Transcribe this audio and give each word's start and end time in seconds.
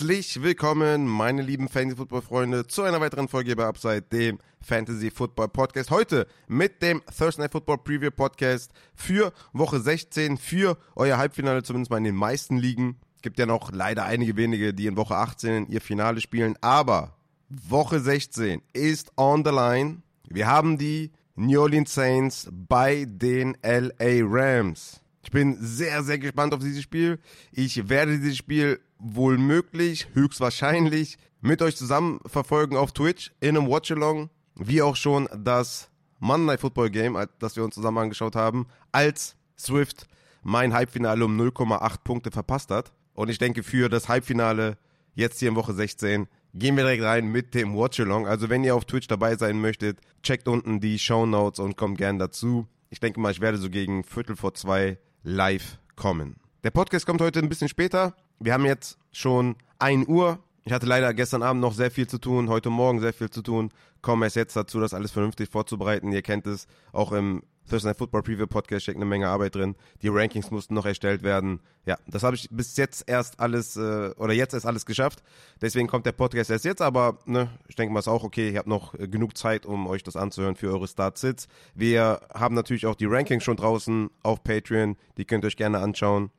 Herzlich 0.00 0.42
willkommen, 0.42 1.06
meine 1.06 1.42
lieben 1.42 1.68
Fantasy-Football-Freunde, 1.68 2.66
zu 2.66 2.84
einer 2.84 3.02
weiteren 3.02 3.28
Folge 3.28 3.54
bei 3.54 3.66
Upside, 3.66 4.00
dem 4.00 4.38
Fantasy-Football-Podcast. 4.62 5.90
Heute 5.90 6.26
mit 6.48 6.80
dem 6.80 7.02
Thursday 7.04 7.42
Night 7.42 7.52
Football 7.52 7.76
Preview 7.76 8.10
Podcast 8.10 8.72
für 8.94 9.30
Woche 9.52 9.78
16, 9.78 10.38
für 10.38 10.78
euer 10.96 11.18
Halbfinale, 11.18 11.62
zumindest 11.62 11.90
mal 11.90 11.98
in 11.98 12.04
den 12.04 12.14
meisten 12.14 12.56
Ligen. 12.56 12.96
Gibt 13.20 13.38
ja 13.38 13.44
noch 13.44 13.72
leider 13.72 14.06
einige 14.06 14.36
wenige, 14.36 14.72
die 14.72 14.86
in 14.86 14.96
Woche 14.96 15.16
18 15.16 15.66
ihr 15.68 15.82
Finale 15.82 16.22
spielen, 16.22 16.56
aber 16.62 17.14
Woche 17.50 18.00
16 18.00 18.62
ist 18.72 19.12
on 19.18 19.44
the 19.44 19.50
line. 19.50 19.98
Wir 20.30 20.46
haben 20.46 20.78
die 20.78 21.10
New 21.36 21.60
Orleans 21.60 21.92
Saints 21.92 22.48
bei 22.50 23.04
den 23.06 23.54
LA 23.62 24.22
Rams. 24.24 24.99
Ich 25.22 25.30
bin 25.30 25.56
sehr, 25.60 26.02
sehr 26.02 26.18
gespannt 26.18 26.54
auf 26.54 26.60
dieses 26.60 26.82
Spiel. 26.82 27.18
Ich 27.52 27.88
werde 27.88 28.18
dieses 28.18 28.38
Spiel 28.38 28.80
wohl 28.98 29.38
möglich, 29.38 30.08
höchstwahrscheinlich 30.14 31.18
mit 31.40 31.62
euch 31.62 31.76
zusammen 31.76 32.20
verfolgen 32.26 32.76
auf 32.76 32.92
Twitch 32.92 33.32
in 33.40 33.56
einem 33.56 33.68
Watchalong, 33.68 34.30
wie 34.56 34.82
auch 34.82 34.96
schon 34.96 35.28
das 35.36 35.90
Monday 36.18 36.58
Football 36.58 36.90
Game, 36.90 37.18
das 37.38 37.56
wir 37.56 37.64
uns 37.64 37.74
zusammen 37.74 37.98
angeschaut 37.98 38.36
haben, 38.36 38.66
als 38.92 39.36
Swift 39.58 40.06
mein 40.42 40.72
Halbfinale 40.72 41.24
um 41.24 41.38
0,8 41.38 42.02
Punkte 42.04 42.30
verpasst 42.30 42.70
hat. 42.70 42.92
Und 43.14 43.28
ich 43.28 43.38
denke, 43.38 43.62
für 43.62 43.88
das 43.88 44.08
Halbfinale 44.08 44.78
jetzt 45.14 45.40
hier 45.40 45.48
in 45.48 45.56
Woche 45.56 45.74
16 45.74 46.28
gehen 46.54 46.76
wir 46.76 46.84
direkt 46.84 47.02
rein 47.02 47.26
mit 47.26 47.54
dem 47.54 47.74
Watchalong. 47.76 48.26
Also 48.26 48.48
wenn 48.48 48.64
ihr 48.64 48.74
auf 48.74 48.84
Twitch 48.84 49.06
dabei 49.06 49.36
sein 49.36 49.60
möchtet, 49.60 49.98
checkt 50.22 50.48
unten 50.48 50.80
die 50.80 50.98
Show 50.98 51.26
Notes 51.26 51.60
und 51.60 51.76
kommt 51.76 51.98
gern 51.98 52.18
dazu. 52.18 52.66
Ich 52.88 53.00
denke 53.00 53.20
mal, 53.20 53.30
ich 53.30 53.40
werde 53.40 53.58
so 53.58 53.70
gegen 53.70 54.02
Viertel 54.02 54.36
vor 54.36 54.54
zwei 54.54 54.98
live 55.22 55.78
kommen. 55.96 56.36
Der 56.64 56.70
Podcast 56.70 57.06
kommt 57.06 57.20
heute 57.20 57.40
ein 57.40 57.48
bisschen 57.48 57.68
später. 57.68 58.14
Wir 58.38 58.52
haben 58.52 58.64
jetzt 58.64 58.98
schon 59.12 59.56
1 59.78 60.08
Uhr. 60.08 60.38
Ich 60.64 60.72
hatte 60.72 60.86
leider 60.86 61.12
gestern 61.14 61.42
Abend 61.42 61.62
noch 61.62 61.72
sehr 61.72 61.90
viel 61.90 62.06
zu 62.06 62.18
tun, 62.18 62.48
heute 62.48 62.70
Morgen 62.70 63.00
sehr 63.00 63.12
viel 63.12 63.30
zu 63.30 63.42
tun. 63.42 63.70
Komme 64.02 64.26
erst 64.26 64.36
jetzt 64.36 64.56
dazu, 64.56 64.80
das 64.80 64.94
alles 64.94 65.10
vernünftig 65.10 65.50
vorzubereiten. 65.50 66.12
Ihr 66.12 66.22
kennt 66.22 66.46
es, 66.46 66.66
auch 66.92 67.12
im 67.12 67.42
Thursday 67.70 67.90
Night 67.90 67.98
Football 67.98 68.22
Preview 68.22 68.46
Podcast 68.46 68.82
steckt 68.82 68.96
eine 68.96 69.04
Menge 69.04 69.28
Arbeit 69.28 69.54
drin. 69.54 69.76
Die 70.02 70.08
Rankings 70.08 70.50
mussten 70.50 70.74
noch 70.74 70.84
erstellt 70.84 71.22
werden. 71.22 71.60
Ja, 71.86 71.96
das 72.06 72.22
habe 72.22 72.36
ich 72.36 72.48
bis 72.50 72.76
jetzt 72.76 73.08
erst 73.08 73.40
alles, 73.40 73.76
äh, 73.76 74.10
oder 74.16 74.32
jetzt 74.32 74.54
erst 74.54 74.66
alles 74.66 74.84
geschafft. 74.84 75.22
Deswegen 75.62 75.86
kommt 75.88 76.04
der 76.04 76.12
Podcast 76.12 76.50
erst 76.50 76.64
jetzt, 76.64 76.82
aber 76.82 77.18
ne, 77.26 77.48
ich 77.68 77.76
denke 77.76 77.92
mal, 77.92 78.00
ist 78.00 78.08
auch 78.08 78.24
okay. 78.24 78.50
Ihr 78.50 78.58
habt 78.58 78.68
noch 78.68 78.94
äh, 78.94 79.08
genug 79.08 79.36
Zeit, 79.38 79.64
um 79.64 79.86
euch 79.86 80.02
das 80.02 80.16
anzuhören 80.16 80.56
für 80.56 80.70
eure 80.70 80.88
Start-Sits. 80.88 81.48
Wir 81.74 82.20
haben 82.34 82.54
natürlich 82.54 82.86
auch 82.86 82.96
die 82.96 83.06
Rankings 83.06 83.44
schon 83.44 83.56
draußen 83.56 84.10
auf 84.22 84.42
Patreon. 84.42 84.96
Die 85.16 85.24
könnt 85.24 85.44
ihr 85.44 85.48
euch 85.48 85.56
gerne 85.56 85.78
anschauen. 85.78 86.30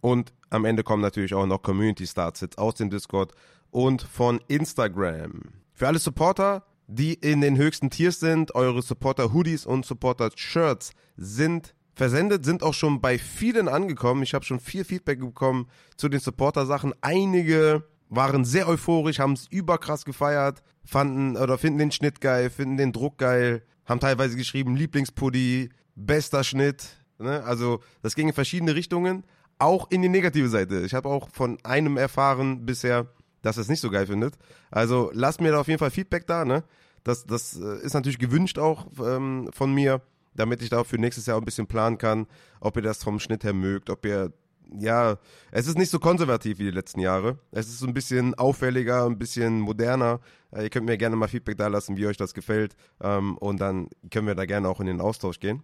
Und 0.00 0.32
am 0.50 0.64
Ende 0.64 0.84
kommen 0.84 1.02
natürlich 1.02 1.34
auch 1.34 1.46
noch 1.46 1.62
Community 1.62 2.06
Startsits 2.06 2.58
aus 2.58 2.76
dem 2.76 2.90
Discord 2.90 3.32
und 3.70 4.02
von 4.02 4.40
Instagram. 4.46 5.42
Für 5.72 5.88
alle 5.88 5.98
Supporter, 5.98 6.64
die 6.86 7.14
in 7.14 7.40
den 7.40 7.56
höchsten 7.56 7.90
Tiers 7.90 8.20
sind, 8.20 8.54
eure 8.54 8.82
Supporter 8.82 9.32
Hoodies 9.32 9.66
und 9.66 9.84
Supporter 9.84 10.30
Shirts 10.34 10.92
sind 11.16 11.74
versendet, 11.94 12.44
sind 12.44 12.62
auch 12.62 12.74
schon 12.74 13.00
bei 13.00 13.18
vielen 13.18 13.68
angekommen. 13.68 14.22
Ich 14.22 14.34
habe 14.34 14.44
schon 14.44 14.60
viel 14.60 14.84
Feedback 14.84 15.18
bekommen 15.20 15.66
zu 15.96 16.08
den 16.08 16.20
Supporter-Sachen. 16.20 16.94
Einige 17.00 17.84
waren 18.08 18.44
sehr 18.44 18.68
euphorisch, 18.68 19.18
haben 19.18 19.32
es 19.32 19.48
überkrass 19.48 20.04
gefeiert, 20.04 20.62
fanden 20.84 21.36
oder 21.36 21.58
finden 21.58 21.78
den 21.78 21.92
Schnitt 21.92 22.20
geil, 22.20 22.50
finden 22.50 22.76
den 22.76 22.92
Druck 22.92 23.18
geil, 23.18 23.62
haben 23.84 24.00
teilweise 24.00 24.36
geschrieben 24.36 24.76
Lieblingspuddy, 24.76 25.70
bester 25.96 26.44
Schnitt. 26.44 27.02
Ne? 27.18 27.42
Also 27.42 27.80
das 28.02 28.14
ging 28.14 28.28
in 28.28 28.34
verschiedene 28.34 28.74
Richtungen 28.74 29.24
auch 29.58 29.90
in 29.90 30.02
die 30.02 30.08
negative 30.08 30.48
Seite. 30.48 30.82
Ich 30.82 30.94
habe 30.94 31.08
auch 31.08 31.30
von 31.30 31.58
einem 31.64 31.96
erfahren 31.96 32.66
bisher, 32.66 33.06
dass 33.46 33.56
er 33.56 33.62
es 33.62 33.68
nicht 33.68 33.80
so 33.80 33.90
geil 33.90 34.06
findet. 34.06 34.34
Also 34.70 35.10
lasst 35.14 35.40
mir 35.40 35.52
da 35.52 35.60
auf 35.60 35.68
jeden 35.68 35.78
Fall 35.78 35.90
Feedback 35.90 36.26
da. 36.26 36.44
Ne? 36.44 36.64
Das, 37.04 37.24
das 37.24 37.58
äh, 37.58 37.78
ist 37.84 37.94
natürlich 37.94 38.18
gewünscht 38.18 38.58
auch 38.58 38.86
ähm, 38.98 39.48
von 39.52 39.72
mir, 39.72 40.02
damit 40.34 40.62
ich 40.62 40.68
da 40.68 40.84
für 40.84 40.98
nächstes 40.98 41.26
Jahr 41.26 41.38
ein 41.38 41.44
bisschen 41.44 41.66
planen 41.66 41.96
kann, 41.96 42.26
ob 42.60 42.76
ihr 42.76 42.82
das 42.82 43.02
vom 43.02 43.20
Schnitt 43.20 43.44
her 43.44 43.54
mögt, 43.54 43.88
ob 43.88 44.04
ihr 44.04 44.32
ja, 44.76 45.16
es 45.52 45.68
ist 45.68 45.78
nicht 45.78 45.90
so 45.90 46.00
konservativ 46.00 46.58
wie 46.58 46.64
die 46.64 46.72
letzten 46.72 46.98
Jahre. 46.98 47.38
Es 47.52 47.68
ist 47.68 47.78
so 47.78 47.86
ein 47.86 47.94
bisschen 47.94 48.34
auffälliger, 48.34 49.06
ein 49.06 49.16
bisschen 49.16 49.60
moderner. 49.60 50.18
Äh, 50.50 50.64
ihr 50.64 50.70
könnt 50.70 50.86
mir 50.86 50.98
gerne 50.98 51.14
mal 51.14 51.28
Feedback 51.28 51.56
da 51.56 51.68
lassen, 51.68 51.96
wie 51.96 52.06
euch 52.08 52.16
das 52.16 52.34
gefällt. 52.34 52.74
Ähm, 53.00 53.38
und 53.38 53.60
dann 53.60 53.88
können 54.10 54.26
wir 54.26 54.34
da 54.34 54.44
gerne 54.44 54.68
auch 54.68 54.80
in 54.80 54.86
den 54.86 55.00
Austausch 55.00 55.38
gehen. 55.38 55.62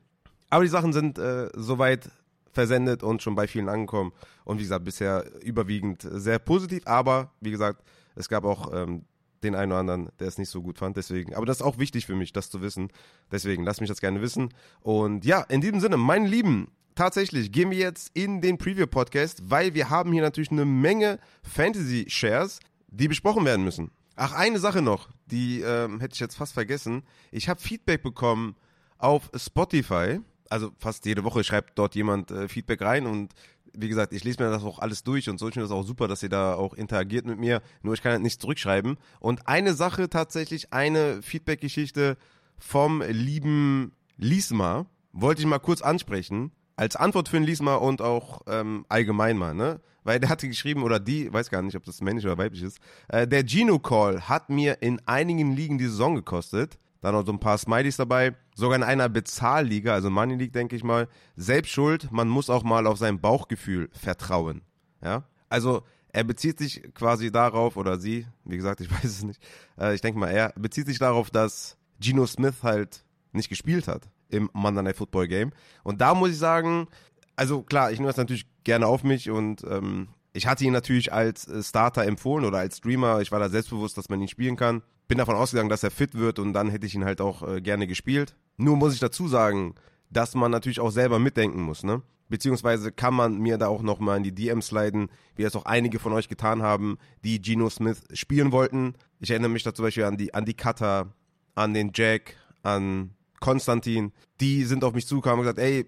Aber 0.50 0.62
die 0.62 0.70
Sachen 0.70 0.93
sind 0.93 1.19
äh, 1.19 1.49
soweit 1.54 2.10
versendet 2.52 3.02
und 3.02 3.22
schon 3.22 3.34
bei 3.34 3.46
vielen 3.48 3.68
angekommen. 3.68 4.12
Und 4.44 4.58
wie 4.58 4.62
gesagt, 4.62 4.84
bisher 4.84 5.24
überwiegend 5.42 6.06
sehr 6.10 6.38
positiv, 6.38 6.86
aber 6.86 7.32
wie 7.40 7.50
gesagt, 7.50 7.82
es 8.14 8.28
gab 8.28 8.44
auch 8.44 8.72
ähm, 8.72 9.04
den 9.42 9.54
einen 9.54 9.72
oder 9.72 9.80
anderen, 9.80 10.08
der 10.20 10.28
es 10.28 10.38
nicht 10.38 10.50
so 10.50 10.62
gut 10.62 10.78
fand. 10.78 10.96
Deswegen, 10.96 11.34
aber 11.34 11.46
das 11.46 11.58
ist 11.58 11.62
auch 11.62 11.78
wichtig 11.78 12.06
für 12.06 12.14
mich, 12.14 12.32
das 12.32 12.50
zu 12.50 12.62
wissen. 12.62 12.90
Deswegen, 13.30 13.64
lasst 13.64 13.80
mich 13.80 13.88
das 13.88 14.00
gerne 14.00 14.20
wissen. 14.20 14.50
Und 14.80 15.24
ja, 15.24 15.40
in 15.42 15.60
diesem 15.60 15.80
Sinne, 15.80 15.96
meine 15.96 16.28
Lieben, 16.28 16.68
tatsächlich 16.94 17.52
gehen 17.52 17.70
wir 17.70 17.78
jetzt 17.78 18.10
in 18.14 18.40
den 18.40 18.58
Preview-Podcast, 18.58 19.50
weil 19.50 19.74
wir 19.74 19.90
haben 19.90 20.12
hier 20.12 20.22
natürlich 20.22 20.50
eine 20.50 20.64
Menge 20.64 21.19
Fantasy-Shares, 21.42 22.60
die 22.88 23.08
besprochen 23.08 23.44
werden 23.44 23.64
müssen. 23.64 23.90
Ach, 24.14 24.34
eine 24.34 24.58
Sache 24.58 24.82
noch, 24.82 25.08
die 25.26 25.62
ähm, 25.62 26.00
hätte 26.00 26.14
ich 26.14 26.20
jetzt 26.20 26.36
fast 26.36 26.52
vergessen. 26.52 27.02
Ich 27.30 27.48
habe 27.48 27.60
Feedback 27.60 28.02
bekommen 28.02 28.56
auf 28.98 29.30
Spotify 29.34 30.20
also 30.52 30.70
fast 30.78 31.04
jede 31.06 31.24
Woche 31.24 31.42
schreibt 31.42 31.78
dort 31.78 31.94
jemand 31.94 32.30
äh, 32.30 32.46
Feedback 32.46 32.82
rein 32.82 33.06
und 33.06 33.32
wie 33.74 33.88
gesagt, 33.88 34.12
ich 34.12 34.22
lese 34.22 34.42
mir 34.42 34.50
das 34.50 34.64
auch 34.64 34.78
alles 34.78 35.02
durch 35.02 35.30
und 35.30 35.38
so. 35.38 35.48
Ich 35.48 35.54
finde 35.54 35.66
das 35.66 35.76
auch 35.76 35.84
super, 35.84 36.06
dass 36.06 36.22
ihr 36.22 36.28
da 36.28 36.54
auch 36.54 36.74
interagiert 36.74 37.24
mit 37.24 37.38
mir. 37.38 37.62
Nur 37.82 37.94
ich 37.94 38.02
kann 38.02 38.12
halt 38.12 38.22
nichts 38.22 38.38
zurückschreiben. 38.38 38.98
Und 39.18 39.48
eine 39.48 39.72
Sache 39.72 40.10
tatsächlich, 40.10 40.74
eine 40.74 41.22
Feedback-Geschichte 41.22 42.18
vom 42.58 43.02
lieben 43.02 43.92
Liesma 44.18 44.84
wollte 45.12 45.40
ich 45.40 45.46
mal 45.46 45.58
kurz 45.58 45.80
ansprechen. 45.80 46.52
Als 46.76 46.96
Antwort 46.96 47.28
für 47.28 47.36
den 47.36 47.44
Liesma 47.44 47.76
und 47.76 48.02
auch 48.02 48.42
ähm, 48.46 48.84
allgemein 48.90 49.38
mal, 49.38 49.54
ne? 49.54 49.80
Weil 50.04 50.19
der 50.20 50.30
hatte 50.30 50.48
geschrieben, 50.48 50.82
oder 50.82 50.98
die, 50.98 51.32
weiß 51.32 51.48
gar 51.48 51.62
nicht, 51.62 51.76
ob 51.76 51.84
das 51.84 52.00
männlich 52.00 52.26
oder 52.26 52.36
weiblich 52.36 52.62
ist, 52.62 52.78
äh, 53.08 53.26
der 53.26 53.46
Gino 53.46 53.78
Call 53.78 54.28
hat 54.28 54.50
mir 54.50 54.82
in 54.82 55.00
einigen 55.06 55.54
Ligen 55.54 55.78
die 55.78 55.86
Saison 55.86 56.14
gekostet. 56.14 56.76
Da 57.00 57.12
noch 57.12 57.24
so 57.24 57.32
ein 57.32 57.40
paar 57.40 57.56
Smileys 57.56 57.96
dabei. 57.96 58.34
Sogar 58.54 58.76
in 58.76 58.82
einer 58.82 59.08
Bezahlliga, 59.08 59.94
also 59.94 60.10
Money 60.10 60.36
League, 60.36 60.52
denke 60.52 60.76
ich 60.76 60.84
mal. 60.84 61.08
Selbst 61.36 61.70
schuld, 61.70 62.12
man 62.12 62.28
muss 62.28 62.50
auch 62.50 62.62
mal 62.62 62.86
auf 62.86 62.98
sein 62.98 63.20
Bauchgefühl 63.20 63.88
vertrauen. 63.92 64.62
Ja? 65.02 65.24
Also, 65.48 65.82
er 66.12 66.24
bezieht 66.24 66.58
sich 66.58 66.82
quasi 66.94 67.32
darauf, 67.32 67.76
oder 67.76 67.98
sie, 67.98 68.26
wie 68.44 68.56
gesagt, 68.56 68.80
ich 68.80 68.90
weiß 68.92 69.04
es 69.04 69.22
nicht. 69.22 69.42
Äh, 69.78 69.94
ich 69.94 70.00
denke 70.00 70.18
mal, 70.18 70.28
er 70.28 70.52
bezieht 70.56 70.86
sich 70.86 70.98
darauf, 70.98 71.30
dass 71.30 71.76
Geno 72.00 72.26
Smith 72.26 72.62
halt 72.62 73.04
nicht 73.32 73.48
gespielt 73.48 73.88
hat 73.88 74.08
im 74.28 74.50
Monday 74.52 74.82
Night 74.82 74.96
Football 74.96 75.28
Game. 75.28 75.52
Und 75.82 76.00
da 76.00 76.14
muss 76.14 76.30
ich 76.30 76.38
sagen, 76.38 76.88
also 77.36 77.62
klar, 77.62 77.92
ich 77.92 77.98
nehme 77.98 78.08
das 78.08 78.16
natürlich 78.16 78.46
gerne 78.64 78.86
auf 78.86 79.04
mich 79.04 79.30
und 79.30 79.64
ähm, 79.64 80.08
ich 80.32 80.46
hatte 80.46 80.64
ihn 80.64 80.72
natürlich 80.72 81.12
als 81.12 81.46
äh, 81.48 81.62
Starter 81.62 82.04
empfohlen 82.04 82.44
oder 82.44 82.58
als 82.58 82.78
Streamer. 82.78 83.20
Ich 83.20 83.32
war 83.32 83.40
da 83.40 83.48
selbstbewusst, 83.48 83.96
dass 83.98 84.08
man 84.08 84.20
ihn 84.20 84.28
spielen 84.28 84.56
kann. 84.56 84.82
Bin 85.12 85.19
davon 85.19 85.37
ausgegangen, 85.37 85.69
dass 85.69 85.83
er 85.83 85.91
fit 85.91 86.15
wird 86.15 86.39
und 86.39 86.55
dann 86.55 86.71
hätte 86.71 86.87
ich 86.87 86.95
ihn 86.95 87.05
halt 87.05 87.21
auch 87.21 87.47
äh, 87.47 87.61
gerne 87.61 87.87
gespielt. 87.87 88.34
Nur 88.56 88.78
muss 88.78 88.95
ich 88.95 88.99
dazu 88.99 89.28
sagen, 89.28 89.75
dass 90.09 90.34
man 90.34 90.50
natürlich 90.50 90.81
auch 90.81 90.89
selber 90.89 91.19
mitdenken 91.19 91.61
muss, 91.61 91.84
ne? 91.84 92.00
Beziehungsweise 92.31 92.93
kann 92.93 93.12
man 93.12 93.37
mir 93.37 93.59
da 93.59 93.69
auch 93.69 93.83
nochmal 93.83 94.17
in 94.17 94.23
die 94.23 94.34
DMs 94.34 94.69
sliden, 94.69 95.11
wie 95.37 95.43
es 95.43 95.55
auch 95.55 95.67
einige 95.67 95.99
von 95.99 96.15
euch 96.15 96.31
getan 96.31 96.62
haben, 96.62 96.97
die 97.25 97.43
Geno 97.43 97.69
Smith 97.69 98.05
spielen 98.14 98.53
wollten. 98.53 98.94
Ich 99.20 99.29
erinnere 99.29 99.50
mich 99.50 99.64
da 99.64 99.75
zum 99.75 99.85
Beispiel 99.85 100.05
an 100.05 100.17
die, 100.17 100.32
an 100.32 100.47
die 100.47 100.55
Cutter, 100.55 101.12
an 101.55 101.75
den 101.75 101.91
Jack, 101.94 102.38
an 102.62 103.11
Konstantin. 103.38 104.12
Die 104.41 104.65
sind 104.65 104.82
auf 104.82 104.94
mich 104.94 105.06
zugekommen 105.06 105.41
und 105.41 105.44
gesagt, 105.44 105.58
ey, 105.58 105.85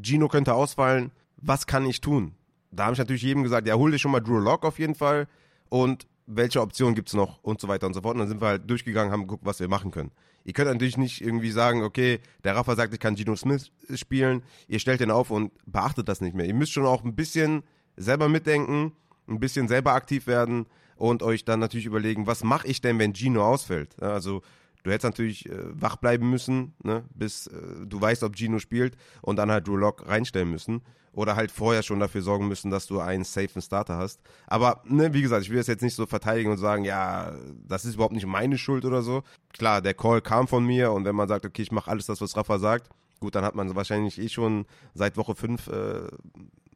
Gino 0.00 0.28
könnte 0.28 0.54
ausfallen, 0.54 1.10
was 1.36 1.66
kann 1.66 1.84
ich 1.84 2.00
tun? 2.00 2.36
da 2.70 2.84
habe 2.84 2.92
ich 2.92 2.98
natürlich 2.98 3.22
jedem 3.22 3.42
gesagt, 3.42 3.66
ja, 3.66 3.74
hol 3.74 3.90
dir 3.90 3.98
schon 3.98 4.12
mal 4.12 4.20
Drew 4.20 4.38
Lock 4.38 4.64
auf 4.64 4.78
jeden 4.78 4.94
Fall 4.94 5.26
und 5.68 6.06
welche 6.28 6.60
Optionen 6.60 6.94
gibt 6.94 7.08
es 7.08 7.14
noch 7.14 7.42
und 7.42 7.60
so 7.60 7.68
weiter 7.68 7.86
und 7.86 7.94
so 7.94 8.02
fort. 8.02 8.14
Und 8.14 8.20
dann 8.20 8.28
sind 8.28 8.40
wir 8.40 8.48
halt 8.48 8.70
durchgegangen, 8.70 9.12
haben 9.12 9.22
geguckt, 9.22 9.46
was 9.46 9.60
wir 9.60 9.68
machen 9.68 9.90
können. 9.90 10.12
Ihr 10.44 10.52
könnt 10.52 10.70
natürlich 10.70 10.98
nicht 10.98 11.20
irgendwie 11.20 11.50
sagen, 11.50 11.82
okay, 11.82 12.20
der 12.44 12.54
Rafa 12.54 12.76
sagt, 12.76 12.92
ich 12.94 13.00
kann 13.00 13.16
Gino 13.16 13.34
Smith 13.34 13.70
spielen, 13.94 14.42
ihr 14.66 14.78
stellt 14.78 15.00
den 15.00 15.10
auf 15.10 15.30
und 15.30 15.52
beachtet 15.66 16.08
das 16.08 16.20
nicht 16.20 16.34
mehr. 16.34 16.46
Ihr 16.46 16.54
müsst 16.54 16.72
schon 16.72 16.86
auch 16.86 17.04
ein 17.04 17.14
bisschen 17.14 17.64
selber 17.96 18.28
mitdenken, 18.28 18.92
ein 19.26 19.40
bisschen 19.40 19.68
selber 19.68 19.94
aktiv 19.94 20.26
werden 20.26 20.66
und 20.96 21.22
euch 21.22 21.44
dann 21.44 21.60
natürlich 21.60 21.86
überlegen, 21.86 22.26
was 22.26 22.44
mache 22.44 22.66
ich 22.66 22.80
denn, 22.80 22.98
wenn 22.98 23.14
Gino 23.14 23.44
ausfällt? 23.44 24.00
also 24.02 24.42
du 24.84 24.90
hättest 24.90 25.04
natürlich 25.04 25.46
äh, 25.48 25.56
wach 25.72 25.96
bleiben 25.96 26.30
müssen, 26.30 26.74
ne, 26.82 27.04
bis 27.14 27.48
äh, 27.48 27.86
du 27.86 28.00
weißt, 28.00 28.22
ob 28.22 28.36
Gino 28.36 28.58
spielt 28.58 28.96
und 29.22 29.36
dann 29.36 29.50
halt 29.50 29.66
Drew 29.66 29.76
Lock 29.76 30.06
reinstellen 30.06 30.50
müssen 30.50 30.82
oder 31.18 31.34
halt 31.34 31.50
vorher 31.50 31.82
schon 31.82 31.98
dafür 31.98 32.22
sorgen 32.22 32.46
müssen, 32.46 32.70
dass 32.70 32.86
du 32.86 33.00
einen 33.00 33.24
safen 33.24 33.60
Starter 33.60 33.96
hast. 33.96 34.20
Aber 34.46 34.82
ne, 34.84 35.12
wie 35.12 35.20
gesagt, 35.20 35.42
ich 35.42 35.50
will 35.50 35.56
das 35.56 35.66
jetzt 35.66 35.82
nicht 35.82 35.96
so 35.96 36.06
verteidigen 36.06 36.48
und 36.48 36.58
sagen, 36.58 36.84
ja, 36.84 37.32
das 37.66 37.84
ist 37.84 37.94
überhaupt 37.94 38.14
nicht 38.14 38.26
meine 38.26 38.56
Schuld 38.56 38.84
oder 38.84 39.02
so. 39.02 39.24
Klar, 39.52 39.82
der 39.82 39.94
Call 39.94 40.20
kam 40.20 40.46
von 40.46 40.64
mir 40.64 40.92
und 40.92 41.04
wenn 41.04 41.16
man 41.16 41.26
sagt, 41.26 41.44
okay, 41.44 41.62
ich 41.62 41.72
mache 41.72 41.90
alles 41.90 42.06
das, 42.06 42.20
was 42.20 42.36
Rafa 42.36 42.60
sagt, 42.60 42.88
gut, 43.18 43.34
dann 43.34 43.44
hat 43.44 43.56
man 43.56 43.74
wahrscheinlich 43.74 44.16
eh 44.20 44.28
schon 44.28 44.64
seit 44.94 45.16
Woche 45.16 45.34
fünf, 45.34 45.66
äh, 45.66 46.06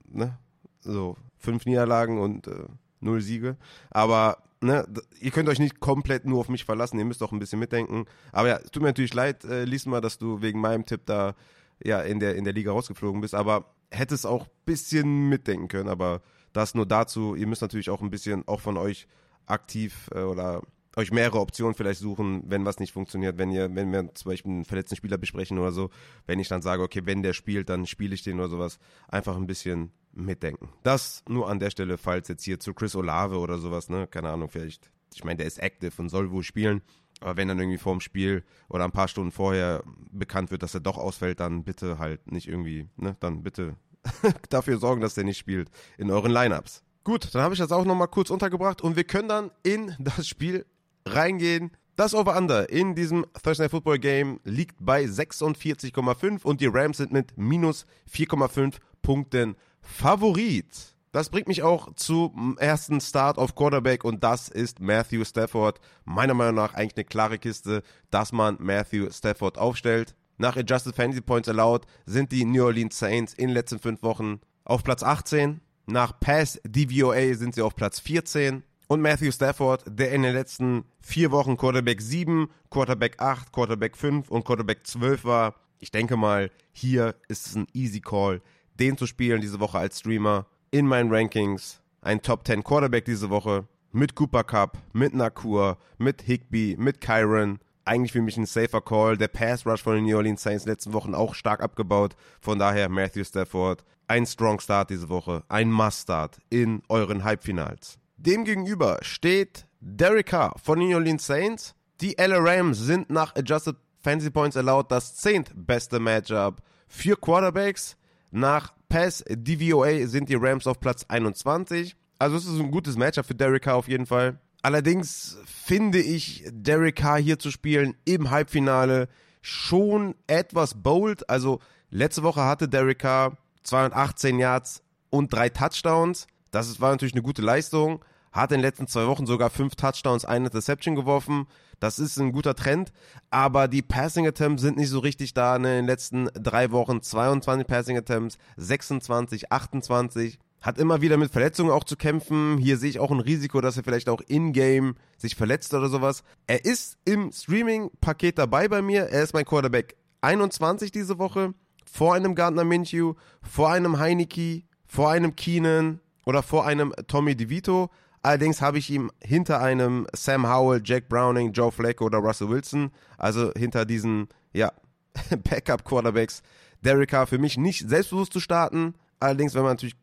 ne, 0.08 0.36
so 0.80 1.16
fünf 1.38 1.64
Niederlagen 1.64 2.18
und 2.18 2.48
äh, 2.48 2.64
null 2.98 3.20
Siege. 3.20 3.56
Aber 3.90 4.38
ne, 4.60 4.84
ihr 5.20 5.30
könnt 5.30 5.48
euch 5.50 5.60
nicht 5.60 5.78
komplett 5.78 6.24
nur 6.24 6.40
auf 6.40 6.48
mich 6.48 6.64
verlassen, 6.64 6.98
ihr 6.98 7.04
müsst 7.04 7.22
auch 7.22 7.30
ein 7.30 7.38
bisschen 7.38 7.60
mitdenken. 7.60 8.06
Aber 8.32 8.48
ja, 8.48 8.56
es 8.56 8.72
tut 8.72 8.82
mir 8.82 8.88
natürlich 8.88 9.14
leid, 9.14 9.44
äh, 9.44 9.66
mal, 9.86 10.00
dass 10.00 10.18
du 10.18 10.42
wegen 10.42 10.60
meinem 10.60 10.84
Tipp 10.84 11.02
da 11.06 11.36
ja 11.84 12.00
in 12.00 12.18
der, 12.18 12.34
in 12.34 12.42
der 12.42 12.52
Liga 12.52 12.72
rausgeflogen 12.72 13.20
bist, 13.20 13.36
aber 13.36 13.66
hättest 13.92 14.26
auch 14.26 14.44
ein 14.44 14.50
bisschen 14.64 15.28
mitdenken 15.28 15.68
können. 15.68 15.88
Aber 15.88 16.22
das 16.52 16.74
nur 16.74 16.86
dazu, 16.86 17.34
ihr 17.34 17.46
müsst 17.46 17.62
natürlich 17.62 17.90
auch 17.90 18.02
ein 18.02 18.10
bisschen 18.10 18.46
auch 18.48 18.60
von 18.60 18.76
euch 18.76 19.06
aktiv 19.46 20.08
äh, 20.14 20.20
oder 20.20 20.62
euch 20.96 21.10
mehrere 21.10 21.40
Optionen 21.40 21.74
vielleicht 21.74 22.00
suchen, 22.00 22.42
wenn 22.46 22.64
was 22.66 22.78
nicht 22.78 22.92
funktioniert, 22.92 23.38
wenn 23.38 23.50
ihr, 23.50 23.74
wenn 23.74 23.92
wir 23.92 24.14
zum 24.14 24.30
Beispiel 24.30 24.52
einen 24.52 24.64
verletzten 24.64 24.96
Spieler 24.96 25.16
besprechen 25.16 25.58
oder 25.58 25.72
so, 25.72 25.90
wenn 26.26 26.38
ich 26.38 26.48
dann 26.48 26.62
sage, 26.62 26.82
okay, 26.82 27.02
wenn 27.04 27.22
der 27.22 27.32
spielt, 27.32 27.70
dann 27.70 27.86
spiele 27.86 28.14
ich 28.14 28.22
den 28.22 28.38
oder 28.38 28.48
sowas, 28.48 28.78
einfach 29.08 29.36
ein 29.36 29.46
bisschen 29.46 29.92
mitdenken. 30.12 30.68
Das 30.82 31.22
nur 31.28 31.48
an 31.48 31.60
der 31.60 31.70
Stelle, 31.70 31.96
falls 31.96 32.28
jetzt 32.28 32.44
hier 32.44 32.60
zu 32.60 32.74
Chris 32.74 32.94
Olave 32.94 33.38
oder 33.38 33.58
sowas, 33.58 33.88
ne, 33.88 34.06
keine 34.06 34.30
Ahnung, 34.30 34.50
vielleicht, 34.50 34.90
ich 35.14 35.24
meine, 35.24 35.38
der 35.38 35.46
ist 35.46 35.58
active 35.58 36.00
und 36.00 36.10
soll 36.10 36.30
wohl 36.30 36.42
spielen, 36.42 36.82
aber 37.22 37.36
wenn 37.36 37.48
dann 37.48 37.58
irgendwie 37.58 37.78
vorm 37.78 38.00
Spiel 38.00 38.44
oder 38.69 38.84
ein 38.84 38.92
paar 38.92 39.08
Stunden 39.08 39.32
vorher 39.32 39.82
bekannt 40.10 40.50
wird, 40.50 40.62
dass 40.62 40.74
er 40.74 40.80
doch 40.80 40.98
ausfällt, 40.98 41.40
dann 41.40 41.64
bitte 41.64 41.98
halt 41.98 42.30
nicht 42.30 42.48
irgendwie, 42.48 42.88
ne, 42.96 43.16
dann 43.20 43.42
bitte 43.42 43.76
dafür 44.50 44.78
sorgen, 44.78 45.00
dass 45.00 45.14
der 45.14 45.24
nicht 45.24 45.38
spielt 45.38 45.70
in 45.98 46.10
euren 46.10 46.32
Lineups. 46.32 46.82
Gut, 47.04 47.34
dann 47.34 47.42
habe 47.42 47.54
ich 47.54 47.60
das 47.60 47.72
auch 47.72 47.84
nochmal 47.84 48.08
kurz 48.08 48.30
untergebracht 48.30 48.80
und 48.80 48.96
wir 48.96 49.04
können 49.04 49.28
dann 49.28 49.50
in 49.62 49.94
das 50.00 50.26
Spiel 50.26 50.66
reingehen. 51.06 51.72
Das 51.96 52.14
Over-Under 52.14 52.70
in 52.70 52.94
diesem 52.94 53.26
Thursday 53.42 53.69
Football 53.69 53.98
Game 53.98 54.40
liegt 54.44 54.76
bei 54.80 55.04
46,5 55.04 56.42
und 56.42 56.60
die 56.60 56.66
Rams 56.66 56.96
sind 56.96 57.12
mit 57.12 57.36
minus 57.36 57.86
4,5 58.10 58.76
Punkten 59.02 59.56
Favorit. 59.82 60.96
Das 61.12 61.28
bringt 61.28 61.46
mich 61.46 61.62
auch 61.62 61.92
zum 61.94 62.56
ersten 62.58 62.98
Start 63.02 63.36
auf 63.36 63.54
Quarterback 63.54 64.02
und 64.02 64.24
das 64.24 64.48
ist 64.48 64.80
Matthew 64.80 65.26
Stafford. 65.26 65.78
Meiner 66.06 66.32
Meinung 66.32 66.54
nach 66.54 66.72
eigentlich 66.72 66.96
eine 66.96 67.04
klare 67.04 67.38
Kiste, 67.38 67.82
dass 68.10 68.32
man 68.32 68.56
Matthew 68.58 69.10
Stafford 69.10 69.58
aufstellt. 69.58 70.14
Nach 70.38 70.56
Adjusted 70.56 70.96
Fantasy 70.96 71.20
Points 71.20 71.50
Allowed 71.50 71.84
sind 72.06 72.32
die 72.32 72.46
New 72.46 72.64
Orleans 72.64 72.98
Saints 72.98 73.34
in 73.34 73.48
den 73.48 73.54
letzten 73.54 73.78
fünf 73.78 74.02
Wochen 74.02 74.40
auf 74.64 74.82
Platz 74.84 75.02
18. 75.02 75.60
Nach 75.84 76.18
Pass 76.18 76.58
DVOA 76.64 77.34
sind 77.34 77.56
sie 77.56 77.62
auf 77.62 77.76
Platz 77.76 78.00
14 78.00 78.62
und 78.88 79.02
Matthew 79.02 79.32
Stafford, 79.32 79.84
der 79.86 80.12
in 80.12 80.22
den 80.22 80.32
letzten 80.32 80.86
vier 81.02 81.30
Wochen 81.30 81.58
Quarterback 81.58 82.00
7, 82.00 82.48
Quarterback 82.70 83.20
8, 83.20 83.52
Quarterback 83.52 83.98
5 83.98 84.30
und 84.30 84.46
Quarterback 84.46 84.86
12 84.86 85.26
war. 85.26 85.56
Ich 85.78 85.90
denke 85.90 86.16
mal, 86.16 86.50
hier 86.72 87.16
ist 87.28 87.48
es 87.48 87.54
ein 87.54 87.66
easy 87.74 88.00
Call, 88.00 88.40
den 88.80 88.96
zu 88.96 89.06
spielen 89.06 89.42
diese 89.42 89.60
Woche 89.60 89.76
als 89.76 89.98
Streamer 89.98 90.46
in 90.72 90.86
meinen 90.86 91.14
Rankings. 91.14 91.80
Ein 92.00 92.22
Top 92.22 92.46
10 92.46 92.64
Quarterback 92.64 93.04
diese 93.04 93.30
Woche 93.30 93.69
mit 93.92 94.14
Cooper 94.14 94.42
Cup, 94.42 94.78
mit 94.94 95.14
Nakur, 95.14 95.76
mit 95.98 96.22
Higby, 96.22 96.76
mit 96.78 97.00
Kyron. 97.00 97.60
Eigentlich 97.84 98.12
für 98.12 98.22
mich 98.22 98.38
ein 98.38 98.46
safer 98.46 98.80
Call. 98.80 99.19
Der 99.19 99.28
Pass 99.28 99.66
Rush 99.66 99.82
von 99.82 99.96
den 99.96 100.04
New 100.04 100.16
Orleans 100.16 100.42
Saints 100.42 100.64
letzten 100.64 100.94
Wochen 100.94 101.14
auch 101.14 101.34
stark 101.34 101.60
abgebaut. 101.60 102.16
Von 102.40 102.58
daher 102.58 102.88
Matthew 102.88 103.24
Stafford. 103.24 103.84
Ein 104.08 104.24
Strong 104.24 104.60
Start 104.60 104.90
diese 104.90 105.10
Woche. 105.10 105.44
Ein 105.48 105.70
Must 105.70 106.02
Start 106.02 106.38
in 106.48 106.82
euren 106.88 107.22
Halbfinals. 107.22 107.98
Demgegenüber 108.16 108.98
steht 109.02 109.66
Derek 109.80 110.28
Carr 110.28 110.54
von 110.62 110.78
den 110.78 110.88
New 110.88 110.96
Orleans 110.96 111.26
Saints. 111.26 111.74
Die 112.00 112.16
LA 112.19 112.38
Rams 112.38 112.78
sind 112.78 113.10
nach 113.10 113.36
Adjusted 113.36 113.76
Fantasy 114.00 114.30
Points 114.30 114.56
Allowed 114.56 114.90
das 114.90 115.16
zehntbeste 115.16 116.00
Matchup 116.00 116.62
für 116.88 117.16
Quarterbacks. 117.16 117.96
Nach 118.30 118.72
Pass 118.92 119.24
DVOA 119.26 120.06
sind 120.06 120.28
die 120.28 120.34
Rams 120.34 120.66
auf 120.66 120.78
Platz 120.78 121.06
21. 121.08 121.96
Also 122.18 122.36
es 122.36 122.44
ist 122.44 122.60
ein 122.60 122.70
gutes 122.70 122.98
Matchup 122.98 123.24
für 123.24 123.34
Derek 123.34 123.62
Carr 123.62 123.76
auf 123.76 123.88
jeden 123.88 124.04
Fall. 124.04 124.38
Allerdings 124.60 125.38
finde 125.46 125.98
ich 125.98 126.44
Derek 126.50 126.96
Carr 126.96 127.18
hier 127.18 127.38
zu 127.38 127.50
spielen 127.50 127.94
im 128.04 128.28
Halbfinale 128.28 129.08
schon 129.40 130.14
etwas 130.26 130.82
bold. 130.82 131.30
Also 131.30 131.60
letzte 131.88 132.22
Woche 132.22 132.44
hatte 132.44 132.68
Derek 132.68 132.98
Carr 132.98 133.38
218 133.62 134.38
Yards 134.38 134.82
und 135.08 135.32
drei 135.32 135.48
Touchdowns. 135.48 136.26
Das 136.50 136.78
war 136.82 136.90
natürlich 136.90 137.14
eine 137.14 137.22
gute 137.22 137.40
Leistung 137.40 138.04
hat 138.32 138.50
in 138.50 138.58
den 138.58 138.62
letzten 138.62 138.87
zwei 138.87 139.06
Wochen 139.06 139.26
sogar 139.26 139.50
fünf 139.50 139.76
Touchdowns, 139.76 140.25
eine 140.25 140.46
Interception 140.46 140.94
geworfen. 140.94 141.46
Das 141.81 141.99
ist 141.99 142.19
ein 142.19 142.32
guter 142.32 142.55
Trend, 142.55 142.93
aber 143.31 143.69
die 143.69 143.82
Passing 143.82 144.26
Attempts 144.26 144.62
sind 144.62 144.76
nicht 144.76 144.88
so 144.88 145.00
richtig 145.00 145.34
da 145.34 145.56
in 145.56 145.64
den 145.64 145.87
letzten 145.87 146.29
drei 146.34 146.70
Wochen. 146.70 147.02
22 147.02 147.67
Passing 147.67 147.96
Attempts, 147.99 148.38
26, 148.56 149.52
28. 149.52 150.38
Hat 150.62 150.79
immer 150.79 151.00
wieder 151.00 151.17
mit 151.17 151.32
Verletzungen 151.32 151.73
auch 151.73 151.82
zu 151.82 151.96
kämpfen. 151.96 152.56
Hier 152.56 152.79
sehe 152.79 152.88
ich 152.88 153.00
auch 153.00 153.11
ein 153.11 153.19
Risiko, 153.19 153.61
dass 153.61 153.76
er 153.76 153.82
vielleicht 153.82 154.08
auch 154.08 154.20
in-game 154.20 154.94
sich 155.19 155.34
verletzt 155.34 155.75
oder 155.75 155.88
sowas. 155.88 156.23
Er 156.46 156.64
ist 156.64 156.99
im 157.05 157.32
Streaming-Paket 157.32 158.38
dabei 158.38 158.69
bei 158.69 158.81
mir. 158.81 159.08
Er 159.08 159.25
ist 159.25 159.34
mein 159.34 159.44
Quarterback 159.44 159.96
21 160.20 160.93
diese 160.93 161.19
Woche. 161.19 161.52
Vor 161.84 162.14
einem 162.14 162.37
Gardner 162.37 162.62
Minshew, 162.62 163.14
vor 163.43 163.73
einem 163.73 163.99
Heineke, 163.99 164.62
vor 164.87 165.11
einem 165.11 165.34
Keenan 165.34 165.99
oder 166.25 166.44
vor 166.44 166.64
einem 166.64 166.94
Tommy 167.08 167.34
DeVito. 167.34 167.90
Allerdings 168.22 168.62
habe 168.62 168.78
ich 168.78 168.88
ihn 168.88 169.10
hinter 169.22 169.60
einem 169.60 170.06
Sam 170.14 170.48
Howell, 170.48 170.80
Jack 170.84 171.08
Browning, 171.08 171.52
Joe 171.52 171.72
Flacco 171.72 172.06
oder 172.06 172.19
Russell 172.19 172.48
Wilson, 172.48 172.92
also 173.19 173.52
hinter 173.56 173.84
diesen, 173.84 174.28
ja, 174.52 174.72
Backup-Quarterbacks, 175.30 176.42
Derek 176.82 177.10
Carr 177.10 177.26
für 177.26 177.38
mich 177.38 177.58
nicht 177.58 177.88
selbstbewusst 177.88 178.32
zu 178.32 178.40
starten. 178.40 178.94
Allerdings, 179.20 179.54
wenn 179.54 179.62
man 179.62 179.72
natürlich 179.72 179.96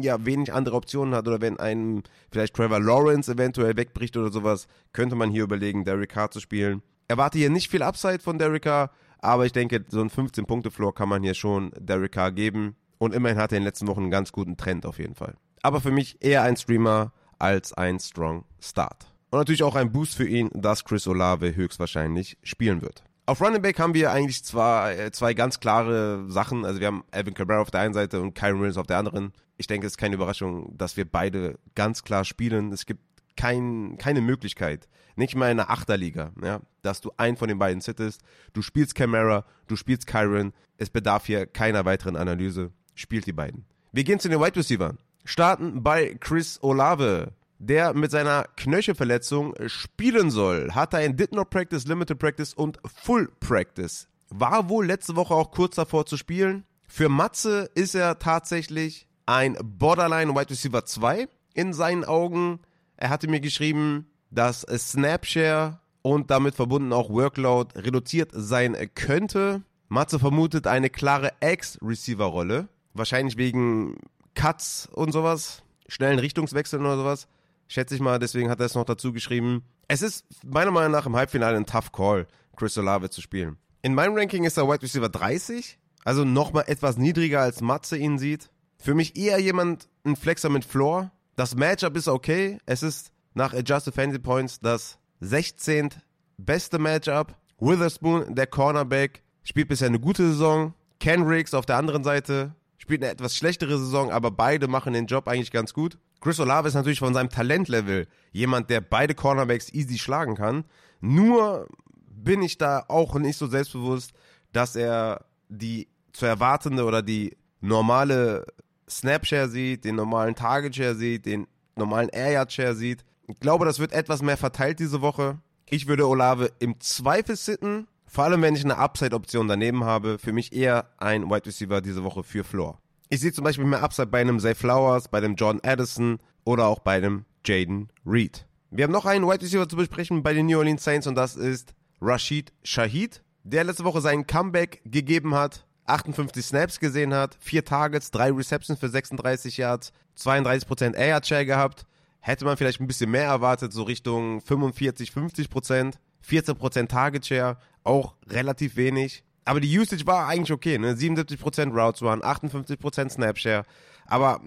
ja, 0.00 0.24
wenig 0.24 0.52
andere 0.52 0.76
Optionen 0.76 1.14
hat 1.14 1.28
oder 1.28 1.40
wenn 1.40 1.58
einem 1.58 2.02
vielleicht 2.30 2.54
Trevor 2.54 2.80
Lawrence 2.80 3.30
eventuell 3.30 3.76
wegbricht 3.76 4.16
oder 4.16 4.32
sowas, 4.32 4.66
könnte 4.92 5.16
man 5.16 5.30
hier 5.30 5.44
überlegen, 5.44 5.84
Derek 5.84 6.10
Carr 6.10 6.30
zu 6.30 6.40
spielen. 6.40 6.82
Erwarte 7.08 7.38
hier 7.38 7.50
nicht 7.50 7.70
viel 7.70 7.82
Upside 7.82 8.20
von 8.20 8.38
Derek 8.38 8.62
Carr, 8.62 8.90
aber 9.18 9.46
ich 9.46 9.52
denke, 9.52 9.84
so 9.88 10.00
ein 10.00 10.10
15-Punkte-Floor 10.10 10.94
kann 10.94 11.08
man 11.08 11.22
hier 11.22 11.34
schon 11.34 11.72
Derek 11.78 12.12
Carr 12.12 12.32
geben. 12.32 12.76
Und 12.98 13.14
immerhin 13.14 13.38
hat 13.38 13.52
er 13.52 13.58
in 13.58 13.62
den 13.62 13.66
letzten 13.66 13.86
Wochen 13.86 14.02
einen 14.02 14.10
ganz 14.10 14.32
guten 14.32 14.56
Trend 14.56 14.86
auf 14.86 14.98
jeden 14.98 15.14
Fall. 15.14 15.34
Aber 15.62 15.80
für 15.80 15.90
mich 15.90 16.22
eher 16.22 16.42
ein 16.42 16.56
Streamer, 16.56 17.12
als 17.44 17.74
ein 17.74 18.00
Strong 18.00 18.44
Start. 18.58 19.06
Und 19.30 19.38
natürlich 19.38 19.62
auch 19.62 19.74
ein 19.74 19.92
Boost 19.92 20.16
für 20.16 20.26
ihn, 20.26 20.48
dass 20.54 20.84
Chris 20.84 21.06
Olave 21.06 21.54
höchstwahrscheinlich 21.54 22.38
spielen 22.42 22.80
wird. 22.80 23.04
Auf 23.26 23.42
Running 23.42 23.60
Back 23.60 23.78
haben 23.78 23.92
wir 23.92 24.10
eigentlich 24.12 24.42
zwar 24.44 24.92
äh, 24.92 25.12
zwei 25.12 25.34
ganz 25.34 25.60
klare 25.60 26.24
Sachen. 26.28 26.64
Also 26.64 26.80
wir 26.80 26.86
haben 26.86 27.04
Alvin 27.10 27.34
Cabrera 27.34 27.60
auf 27.60 27.70
der 27.70 27.80
einen 27.80 27.92
Seite 27.92 28.20
und 28.22 28.34
Kyron 28.34 28.60
Williams 28.60 28.78
auf 28.78 28.86
der 28.86 28.96
anderen. 28.96 29.32
Ich 29.58 29.66
denke, 29.66 29.86
es 29.86 29.94
ist 29.94 29.98
keine 29.98 30.14
Überraschung, 30.14 30.76
dass 30.76 30.96
wir 30.96 31.04
beide 31.04 31.58
ganz 31.74 32.02
klar 32.02 32.24
spielen. 32.24 32.72
Es 32.72 32.86
gibt 32.86 33.02
kein, 33.36 33.96
keine 33.98 34.22
Möglichkeit, 34.22 34.88
nicht 35.16 35.34
mal 35.34 35.50
in 35.50 35.60
einer 35.60 35.70
Achterliga, 35.70 36.32
ja, 36.42 36.60
dass 36.82 37.00
du 37.00 37.12
einen 37.16 37.36
von 37.36 37.48
den 37.48 37.58
beiden 37.58 37.80
sittest. 37.80 38.22
Du 38.52 38.62
spielst 38.62 38.94
Camara, 38.94 39.44
du 39.66 39.76
spielst 39.76 40.06
Kyron. 40.06 40.52
Es 40.78 40.90
bedarf 40.90 41.26
hier 41.26 41.46
keiner 41.46 41.84
weiteren 41.84 42.16
Analyse. 42.16 42.72
Spielt 42.94 43.26
die 43.26 43.32
beiden. 43.32 43.64
Wir 43.92 44.04
gehen 44.04 44.20
zu 44.20 44.28
den 44.28 44.40
Wide 44.40 44.56
Receivers 44.56 44.94
starten 45.24 45.82
bei 45.82 46.16
Chris 46.20 46.58
Olave, 46.62 47.32
der 47.58 47.94
mit 47.94 48.10
seiner 48.10 48.44
Knöchelverletzung 48.56 49.54
spielen 49.66 50.30
soll. 50.30 50.72
Hatte 50.72 50.98
ein 50.98 51.16
Did 51.16 51.32
Not 51.32 51.50
Practice, 51.50 51.86
Limited 51.86 52.18
Practice 52.18 52.54
und 52.54 52.78
Full 52.84 53.30
Practice. 53.40 54.08
War 54.30 54.68
wohl 54.68 54.86
letzte 54.86 55.16
Woche 55.16 55.34
auch 55.34 55.50
kurz 55.50 55.76
davor 55.76 56.06
zu 56.06 56.16
spielen. 56.16 56.64
Für 56.86 57.08
Matze 57.08 57.70
ist 57.74 57.94
er 57.94 58.18
tatsächlich 58.18 59.06
ein 59.26 59.56
Borderline 59.62 60.34
Wide 60.34 60.50
Receiver 60.50 60.84
2 60.84 61.28
in 61.54 61.72
seinen 61.72 62.04
Augen. 62.04 62.60
Er 62.96 63.10
hatte 63.10 63.28
mir 63.28 63.40
geschrieben, 63.40 64.06
dass 64.30 64.62
Snapshare 64.62 65.80
und 66.02 66.30
damit 66.30 66.54
verbunden 66.54 66.92
auch 66.92 67.08
Workload 67.08 67.80
reduziert 67.80 68.30
sein 68.34 68.76
könnte. 68.94 69.62
Matze 69.88 70.18
vermutet 70.18 70.66
eine 70.66 70.90
klare 70.90 71.32
Ex-Receiver-Rolle. 71.40 72.68
Wahrscheinlich 72.92 73.36
wegen 73.36 73.96
Cuts 74.34 74.88
und 74.92 75.12
sowas, 75.12 75.62
schnellen 75.88 76.18
Richtungswechseln 76.18 76.84
oder 76.84 76.96
sowas. 76.96 77.26
Schätze 77.68 77.94
ich 77.94 78.00
mal, 78.00 78.18
deswegen 78.18 78.50
hat 78.50 78.60
er 78.60 78.66
es 78.66 78.74
noch 78.74 78.84
dazu 78.84 79.12
geschrieben. 79.12 79.64
Es 79.88 80.02
ist 80.02 80.24
meiner 80.44 80.70
Meinung 80.70 80.92
nach 80.92 81.06
im 81.06 81.16
Halbfinale 81.16 81.56
ein 81.56 81.66
Tough 81.66 81.92
Call, 81.92 82.26
Chris 82.56 82.76
Olave 82.78 83.10
zu 83.10 83.20
spielen. 83.20 83.56
In 83.82 83.94
meinem 83.94 84.16
Ranking 84.16 84.44
ist 84.44 84.56
er 84.56 84.68
Wide 84.68 84.82
Receiver 84.82 85.08
30, 85.08 85.78
also 86.04 86.24
nochmal 86.24 86.64
etwas 86.66 86.96
niedriger 86.96 87.40
als 87.40 87.60
Matze 87.60 87.96
ihn 87.96 88.18
sieht. 88.18 88.50
Für 88.78 88.94
mich 88.94 89.16
eher 89.16 89.38
jemand, 89.38 89.88
ein 90.04 90.16
Flexer 90.16 90.50
mit 90.50 90.64
Floor. 90.64 91.10
Das 91.36 91.54
Matchup 91.54 91.96
ist 91.96 92.08
okay. 92.08 92.58
Es 92.66 92.82
ist 92.82 93.12
nach 93.34 93.54
Adjusted 93.54 93.94
Fantasy 93.94 94.18
Points 94.18 94.60
das 94.60 94.98
16. 95.20 95.90
beste 96.36 96.78
Matchup. 96.78 97.34
Witherspoon, 97.58 98.34
der 98.34 98.46
Cornerback, 98.46 99.22
spielt 99.42 99.68
bisher 99.68 99.88
eine 99.88 100.00
gute 100.00 100.28
Saison. 100.28 100.74
Ken 101.00 101.22
Riggs 101.22 101.54
auf 101.54 101.66
der 101.66 101.76
anderen 101.76 102.04
Seite 102.04 102.54
spielt 102.84 103.02
eine 103.02 103.10
etwas 103.10 103.34
schlechtere 103.34 103.78
Saison, 103.78 104.12
aber 104.12 104.30
beide 104.30 104.68
machen 104.68 104.92
den 104.92 105.06
Job 105.06 105.26
eigentlich 105.26 105.50
ganz 105.50 105.72
gut. 105.72 105.96
Chris 106.20 106.38
Olave 106.38 106.68
ist 106.68 106.74
natürlich 106.74 106.98
von 106.98 107.14
seinem 107.14 107.30
Talentlevel 107.30 108.06
jemand, 108.30 108.68
der 108.68 108.82
beide 108.82 109.14
Cornerbacks 109.14 109.72
easy 109.72 109.96
schlagen 109.96 110.34
kann. 110.34 110.64
Nur 111.00 111.66
bin 112.10 112.42
ich 112.42 112.58
da 112.58 112.84
auch 112.88 113.14
nicht 113.14 113.38
so 113.38 113.46
selbstbewusst, 113.46 114.12
dass 114.52 114.76
er 114.76 115.24
die 115.48 115.88
zu 116.12 116.26
erwartende 116.26 116.84
oder 116.84 117.00
die 117.00 117.38
normale 117.62 118.44
Snapshare 118.86 119.48
sieht, 119.48 119.86
den 119.86 119.96
normalen 119.96 120.34
Target 120.34 120.76
Share 120.76 120.94
sieht, 120.94 121.24
den 121.24 121.46
normalen 121.76 122.10
Air 122.10 122.44
Share 122.50 122.74
sieht. 122.74 123.02
Ich 123.28 123.40
glaube, 123.40 123.64
das 123.64 123.78
wird 123.78 123.92
etwas 123.92 124.20
mehr 124.20 124.36
verteilt 124.36 124.78
diese 124.78 125.00
Woche. 125.00 125.38
Ich 125.70 125.86
würde 125.86 126.06
Olave 126.06 126.52
im 126.58 126.78
Zweifel 126.80 127.36
sitten, 127.36 127.88
vor 128.14 128.22
allem 128.22 128.42
wenn 128.42 128.54
ich 128.54 128.64
eine 128.64 128.78
Upside-Option 128.78 129.48
daneben 129.48 129.82
habe. 129.82 130.20
Für 130.20 130.32
mich 130.32 130.52
eher 130.52 130.88
ein 130.98 131.28
Wide 131.28 131.46
Receiver 131.46 131.80
diese 131.80 132.04
Woche 132.04 132.22
für 132.22 132.44
Floor. 132.44 132.78
Ich 133.08 133.18
sehe 133.18 133.32
zum 133.32 133.42
Beispiel 133.42 133.64
mehr 133.64 133.82
Upside 133.82 134.06
bei 134.06 134.20
einem 134.20 134.38
Zay 134.38 134.54
Flowers, 134.54 135.08
bei 135.08 135.18
einem 135.18 135.34
John 135.34 135.60
Addison 135.64 136.18
oder 136.44 136.66
auch 136.66 136.78
bei 136.78 136.96
einem 136.96 137.24
Jaden 137.44 137.90
Reed. 138.06 138.46
Wir 138.70 138.84
haben 138.84 138.92
noch 138.92 139.04
einen 139.04 139.26
Wide 139.26 139.42
Receiver 139.42 139.68
zu 139.68 139.74
besprechen 139.74 140.22
bei 140.22 140.32
den 140.32 140.46
New 140.46 140.58
Orleans 140.58 140.84
Saints 140.84 141.08
und 141.08 141.16
das 141.16 141.34
ist 141.34 141.74
Rashid 142.00 142.52
Shahid, 142.62 143.24
der 143.42 143.64
letzte 143.64 143.82
Woche 143.82 144.00
seinen 144.00 144.28
Comeback 144.28 144.82
gegeben 144.84 145.34
hat, 145.34 145.66
58 145.86 146.44
Snaps 146.44 146.78
gesehen 146.78 147.12
hat, 147.12 147.36
4 147.40 147.64
Targets, 147.64 148.12
3 148.12 148.30
Receptions 148.30 148.78
für 148.78 148.88
36 148.88 149.56
Yards, 149.56 149.92
32% 150.16 150.94
Air 150.94 151.20
Share 151.24 151.46
gehabt. 151.46 151.84
Hätte 152.20 152.44
man 152.44 152.56
vielleicht 152.56 152.80
ein 152.80 152.86
bisschen 152.86 153.10
mehr 153.10 153.26
erwartet, 153.26 153.72
so 153.72 153.82
Richtung 153.82 154.40
45, 154.40 155.10
50%, 155.10 155.94
14% 156.26 156.88
Target 156.88 157.26
Share, 157.26 157.58
auch 157.84 158.14
relativ 158.28 158.76
wenig. 158.76 159.24
Aber 159.44 159.60
die 159.60 159.78
Usage 159.78 160.06
war 160.06 160.26
eigentlich 160.26 160.52
okay, 160.52 160.78
ne? 160.78 160.94
77% 160.94 161.70
Routes 161.70 162.02
Run, 162.02 162.22
58% 162.22 163.10
Snap 163.10 163.38
Share. 163.38 163.64
Aber 164.06 164.40